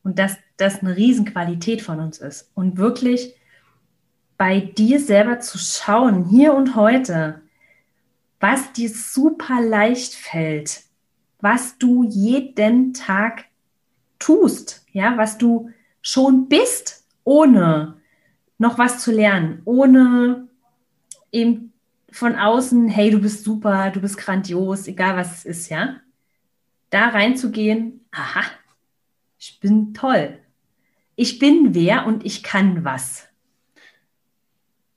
Und 0.04 0.20
dass 0.20 0.38
das 0.58 0.82
eine 0.82 0.96
Riesenqualität 0.96 1.82
von 1.82 2.00
uns 2.00 2.20
ist. 2.20 2.52
Und 2.54 2.78
wirklich 2.78 3.36
bei 4.38 4.60
dir 4.60 5.00
selber 5.00 5.40
zu 5.40 5.58
schauen, 5.58 6.26
hier 6.26 6.54
und 6.54 6.76
heute, 6.76 7.42
was 8.40 8.74
dir 8.74 8.90
super 8.90 9.62
leicht 9.62 10.14
fällt, 10.14 10.84
was 11.40 11.78
du 11.78 12.04
jeden 12.04 12.94
Tag 12.94 13.46
tust, 14.20 14.86
ja, 14.92 15.18
was 15.18 15.38
du 15.38 15.72
schon 16.02 16.48
bist, 16.50 17.06
ohne 17.24 17.96
noch 18.58 18.78
was 18.78 19.00
zu 19.04 19.12
lernen, 19.12 19.62
ohne 19.66 20.48
eben 21.32 21.74
von 22.12 22.36
außen, 22.36 22.88
hey, 22.88 23.12
du 23.12 23.20
bist 23.20 23.44
super, 23.44 23.92
du 23.92 24.00
bist 24.00 24.18
grandios, 24.18 24.88
egal 24.88 25.18
was 25.18 25.40
es 25.40 25.46
ist, 25.46 25.70
ja. 25.70 25.98
Da 26.90 27.10
reinzugehen, 27.10 28.06
aha, 28.12 28.44
ich 29.38 29.60
bin 29.60 29.94
toll. 29.94 30.40
Ich 31.18 31.40
bin 31.40 31.74
wer 31.74 32.06
und 32.06 32.26
ich 32.26 32.44
kann 32.44 32.86
was. 32.86 33.28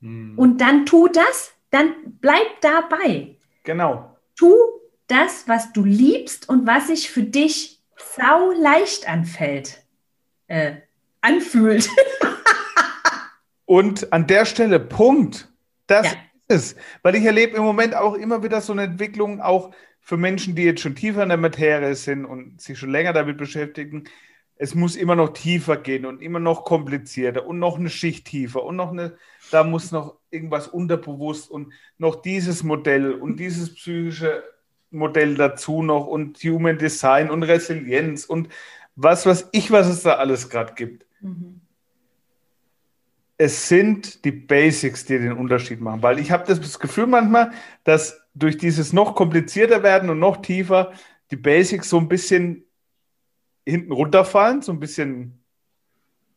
Hm. 0.01 0.37
Und 0.37 0.59
dann 0.61 0.85
tu 0.85 1.07
das, 1.07 1.53
dann 1.71 1.93
bleib 2.21 2.61
dabei. 2.61 3.35
Genau. 3.63 4.17
Tu 4.35 4.53
das, 5.07 5.47
was 5.47 5.73
du 5.73 5.83
liebst 5.83 6.47
und 6.47 6.65
was 6.67 6.87
sich 6.87 7.09
für 7.09 7.23
dich 7.23 7.81
sau 8.15 8.51
leicht 8.51 9.09
anfällt, 9.09 9.83
äh, 10.47 10.77
anfühlt. 11.21 11.89
Und 13.69 14.11
an 14.11 14.25
der 14.25 14.45
Stelle, 14.45 14.79
Punkt. 14.79 15.47
Das 15.85 16.07
ja. 16.07 16.17
ist 16.47 16.73
es. 16.73 16.75
Weil 17.03 17.13
ich 17.13 17.23
erlebe 17.23 17.55
im 17.55 17.61
Moment 17.61 17.93
auch 17.93 18.15
immer 18.15 18.41
wieder 18.41 18.61
so 18.61 18.73
eine 18.73 18.81
Entwicklung, 18.81 19.41
auch 19.41 19.69
für 20.01 20.17
Menschen, 20.17 20.55
die 20.55 20.63
jetzt 20.63 20.81
schon 20.81 20.95
tiefer 20.95 21.21
in 21.21 21.29
der 21.29 21.37
Materie 21.37 21.93
sind 21.93 22.25
und 22.25 22.59
sich 22.59 22.79
schon 22.79 22.89
länger 22.89 23.13
damit 23.13 23.37
beschäftigen. 23.37 24.05
es 24.55 24.73
muss 24.73 24.95
immer 24.95 25.15
noch 25.15 25.33
tiefer 25.33 25.77
gehen 25.77 26.07
und 26.07 26.23
immer 26.23 26.39
noch 26.39 26.65
komplizierter 26.65 27.45
und 27.45 27.59
noch 27.59 27.77
eine 27.77 27.91
Schicht 27.91 28.25
tiefer 28.25 28.63
und 28.63 28.75
noch 28.75 28.91
eine, 28.91 29.17
da 29.51 29.63
muss 29.63 29.91
noch 29.91 30.15
irgendwas 30.31 30.67
unterbewusst 30.67 31.51
und 31.51 31.71
noch 31.99 32.23
dieses 32.23 32.63
Modell 32.63 33.13
und 33.13 33.39
dieses 33.39 33.75
psychische 33.75 34.43
Modell 34.89 35.35
dazu 35.35 35.83
noch 35.83 36.07
und 36.07 36.39
Human 36.39 36.79
Design 36.79 37.29
und 37.29 37.43
Resilienz 37.43 38.25
und 38.25 38.49
was 38.95 39.27
weiß 39.27 39.49
ich, 39.51 39.69
was 39.69 39.87
es 39.87 40.01
da 40.01 40.13
alles 40.13 40.49
gerade 40.49 40.73
gibt. 40.73 41.05
Mhm. 41.21 41.61
Es 43.41 43.69
sind 43.69 44.25
die 44.25 44.33
Basics, 44.33 45.05
die 45.05 45.17
den 45.17 45.31
Unterschied 45.31 45.79
machen, 45.79 46.03
weil 46.03 46.19
ich 46.19 46.29
habe 46.29 46.43
das 46.45 46.77
Gefühl 46.77 47.07
manchmal, 47.07 47.51
dass 47.85 48.21
durch 48.35 48.57
dieses 48.57 48.91
noch 48.91 49.15
komplizierter 49.15 49.81
werden 49.81 50.09
und 50.09 50.19
noch 50.19 50.41
tiefer 50.41 50.91
die 51.31 51.37
Basics 51.37 51.89
so 51.89 51.97
ein 51.97 52.09
bisschen 52.09 52.65
hinten 53.65 53.93
runterfallen, 53.93 54.61
so 54.61 54.73
ein 54.73 54.79
bisschen 54.79 55.41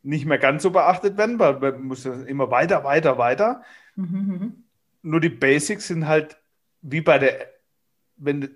nicht 0.03 0.27
mehr 0.27 0.39
ganz 0.39 0.63
so 0.63 0.71
beachtet 0.71 1.17
werden, 1.17 1.39
weil 1.41 1.59
man 1.59 1.83
muss 1.83 2.05
immer 2.05 2.51
weiter, 2.53 2.85
weiter, 2.85 3.19
weiter. 3.19 3.63
Mhm. 3.97 4.65
Nur 5.03 5.21
die 5.21 5.29
Basics 5.29 5.89
sind 5.89 6.07
halt 6.07 6.39
wie 6.83 7.01
bei 7.01 7.19
der, 7.19 7.49
wenn 8.17 8.49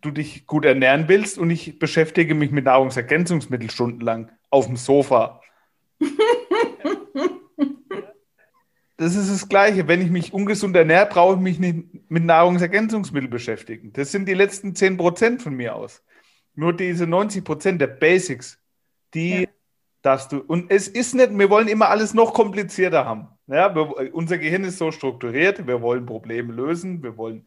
du 0.00 0.10
dich 0.10 0.46
gut 0.48 0.64
ernähren 0.64 1.04
willst 1.08 1.38
und 1.38 1.50
ich 1.50 1.78
beschäftige 1.78 2.34
mich 2.34 2.50
mit 2.50 2.64
Nahrungsergänzungsmitteln 2.64 3.70
stundenlang 3.70 4.30
auf 4.50 4.66
dem 4.66 4.76
Sofa. 4.76 5.40
das 9.00 9.16
ist 9.16 9.32
das 9.32 9.48
Gleiche. 9.48 9.88
Wenn 9.88 10.02
ich 10.02 10.10
mich 10.10 10.34
ungesund 10.34 10.76
ernähre, 10.76 11.06
brauche 11.06 11.36
ich 11.36 11.40
mich 11.40 11.58
nicht 11.58 12.10
mit 12.10 12.22
Nahrungsergänzungsmitteln 12.22 13.30
beschäftigen. 13.30 13.94
Das 13.94 14.12
sind 14.12 14.28
die 14.28 14.34
letzten 14.34 14.74
10 14.74 14.98
Prozent 14.98 15.40
von 15.40 15.54
mir 15.54 15.74
aus. 15.74 16.02
Nur 16.54 16.74
diese 16.74 17.06
90 17.06 17.42
Prozent 17.42 17.80
der 17.80 17.86
Basics, 17.86 18.58
die 19.14 19.40
ja. 19.40 19.48
darfst 20.02 20.32
du. 20.32 20.40
Und 20.40 20.70
es 20.70 20.86
ist 20.86 21.14
nicht, 21.14 21.30
wir 21.30 21.48
wollen 21.48 21.68
immer 21.68 21.88
alles 21.88 22.12
noch 22.12 22.34
komplizierter 22.34 23.06
haben. 23.06 23.28
Ja, 23.46 23.74
wir, 23.74 24.14
unser 24.14 24.36
Gehirn 24.36 24.64
ist 24.64 24.76
so 24.76 24.90
strukturiert, 24.90 25.66
wir 25.66 25.80
wollen 25.80 26.04
Probleme 26.04 26.52
lösen, 26.52 27.02
wir 27.02 27.16
wollen, 27.16 27.46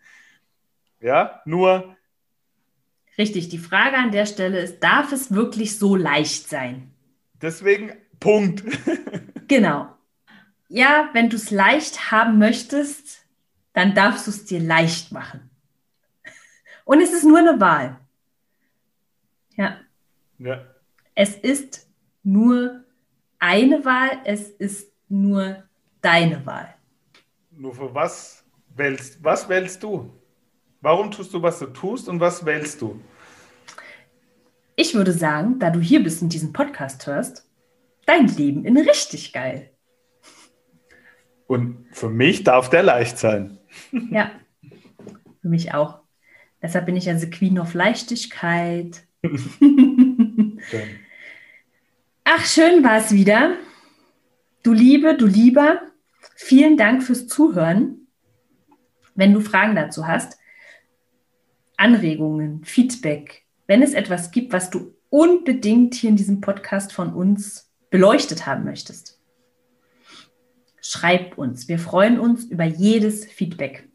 ja, 1.02 1.40
nur. 1.46 1.96
Richtig, 3.16 3.50
die 3.50 3.60
Frage 3.60 3.98
an 3.98 4.10
der 4.10 4.26
Stelle 4.26 4.60
ist, 4.60 4.80
darf 4.80 5.12
es 5.12 5.32
wirklich 5.32 5.78
so 5.78 5.96
leicht 5.96 6.50
sein? 6.50 6.90
Deswegen 7.40 7.92
Punkt. 8.20 8.64
genau. 9.48 9.94
Ja, 10.76 11.12
wenn 11.14 11.30
du 11.30 11.36
es 11.36 11.52
leicht 11.52 12.10
haben 12.10 12.40
möchtest, 12.40 13.28
dann 13.74 13.94
darfst 13.94 14.26
du 14.26 14.32
es 14.32 14.46
dir 14.46 14.60
leicht 14.60 15.12
machen. 15.12 15.52
Und 16.84 17.00
es 17.00 17.14
ist 17.14 17.24
nur 17.24 17.38
eine 17.38 17.60
Wahl. 17.60 18.00
Ja. 19.56 19.78
ja. 20.40 20.66
Es 21.14 21.36
ist 21.36 21.88
nur 22.24 22.86
eine 23.38 23.86
Wahl, 23.86 24.20
es 24.26 24.50
ist 24.50 24.92
nur 25.10 25.62
deine 26.02 26.44
Wahl. 26.44 26.74
Nur 27.52 27.76
für 27.76 27.94
was 27.94 28.44
wählst, 28.76 29.24
was 29.24 29.48
wählst 29.48 29.84
du? 29.84 30.12
Warum 30.82 31.12
tust 31.12 31.36
du, 31.36 31.42
was 31.44 31.60
du 31.60 31.68
tust 31.68 32.10
und 32.10 32.20
was 32.20 32.44
wählst 32.48 32.82
du? 32.82 33.00
Ich 34.76 34.96
würde 34.96 35.14
sagen, 35.14 35.60
da 35.60 35.70
du 35.70 35.80
hier 35.80 36.02
bist 36.02 36.24
und 36.24 36.34
diesen 36.34 36.52
Podcast 36.52 37.06
hörst, 37.06 37.48
dein 38.08 38.28
Leben 38.28 38.66
in 38.66 38.76
richtig 38.76 39.34
geil. 39.34 39.70
Und 41.48 41.86
für 41.92 42.10
mich 42.10 42.44
darf 42.44 42.70
der 42.70 42.84
leicht 42.84 43.18
sein. 43.18 43.58
Ja, 44.12 44.32
für 45.42 45.50
mich 45.50 45.74
auch. 45.74 46.00
Deshalb 46.62 46.86
bin 46.86 46.96
ich 46.96 47.10
also 47.10 47.28
Queen 47.30 47.60
of 47.60 47.74
Leichtigkeit, 47.74 49.04
Ach, 52.26 52.46
schön 52.46 52.84
war 52.84 52.98
es 52.98 53.12
wieder. 53.12 53.56
Du 54.64 54.74
Liebe, 54.74 55.16
du 55.16 55.26
Lieber, 55.26 55.82
vielen 56.36 56.78
Dank 56.78 57.04
fürs 57.04 57.28
Zuhören. 57.28 58.08
Wenn 59.16 59.34
du 59.34 59.40
Fragen 59.40 59.76
dazu 59.76 60.08
hast, 60.08 60.38
Anregungen, 61.78 62.66
Feedback, 62.66 63.46
wenn 63.68 63.82
es 63.82 63.94
etwas 63.94 64.32
gibt, 64.32 64.52
was 64.52 64.70
du 64.70 64.94
unbedingt 65.10 65.96
hier 65.96 66.10
in 66.10 66.16
diesem 66.18 66.42
Podcast 66.42 66.92
von 66.92 67.14
uns 67.14 67.72
beleuchtet 67.90 68.46
haben 68.46 68.66
möchtest, 68.66 69.22
schreib 70.84 71.38
uns. 71.38 71.68
Wir 71.68 71.80
freuen 71.80 72.20
uns 72.20 72.46
über 72.46 72.66
jedes 72.66 73.26
Feedback. 73.26 73.88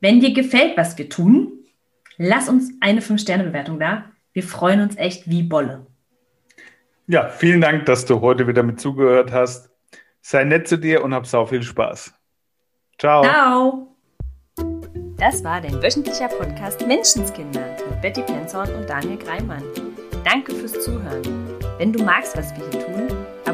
Wenn 0.00 0.20
dir 0.20 0.34
gefällt, 0.34 0.76
was 0.76 0.98
wir 0.98 1.08
tun, 1.08 1.60
Lass 2.22 2.50
uns 2.50 2.70
eine 2.80 3.00
5-Sterne-Bewertung 3.00 3.80
da. 3.80 4.04
Wir 4.34 4.42
freuen 4.42 4.82
uns 4.82 4.94
echt 4.98 5.30
wie 5.30 5.42
Bolle. 5.42 5.86
Ja, 7.06 7.30
vielen 7.30 7.62
Dank, 7.62 7.86
dass 7.86 8.04
du 8.04 8.20
heute 8.20 8.46
wieder 8.46 8.62
mit 8.62 8.78
zugehört 8.78 9.32
hast. 9.32 9.70
Sei 10.20 10.44
nett 10.44 10.68
zu 10.68 10.76
dir 10.76 11.02
und 11.02 11.14
hab 11.14 11.26
sau 11.26 11.46
viel 11.46 11.62
Spaß. 11.62 12.12
Ciao. 12.98 13.22
Ciao. 13.22 13.96
Das 15.16 15.42
war 15.42 15.62
dein 15.62 15.82
wöchentlicher 15.82 16.28
Podcast 16.28 16.86
Menschenskinder 16.86 17.74
mit 17.88 18.02
Betty 18.02 18.20
Penzorn 18.20 18.68
und 18.74 18.86
Daniel 18.86 19.16
Greimann. 19.16 19.62
Danke 20.22 20.54
fürs 20.54 20.78
Zuhören. 20.78 21.22
Wenn 21.78 21.90
du 21.90 22.04
magst, 22.04 22.36
was 22.36 22.54
wir 22.54 22.68
hier 22.70 22.84
tun, 22.84 23.08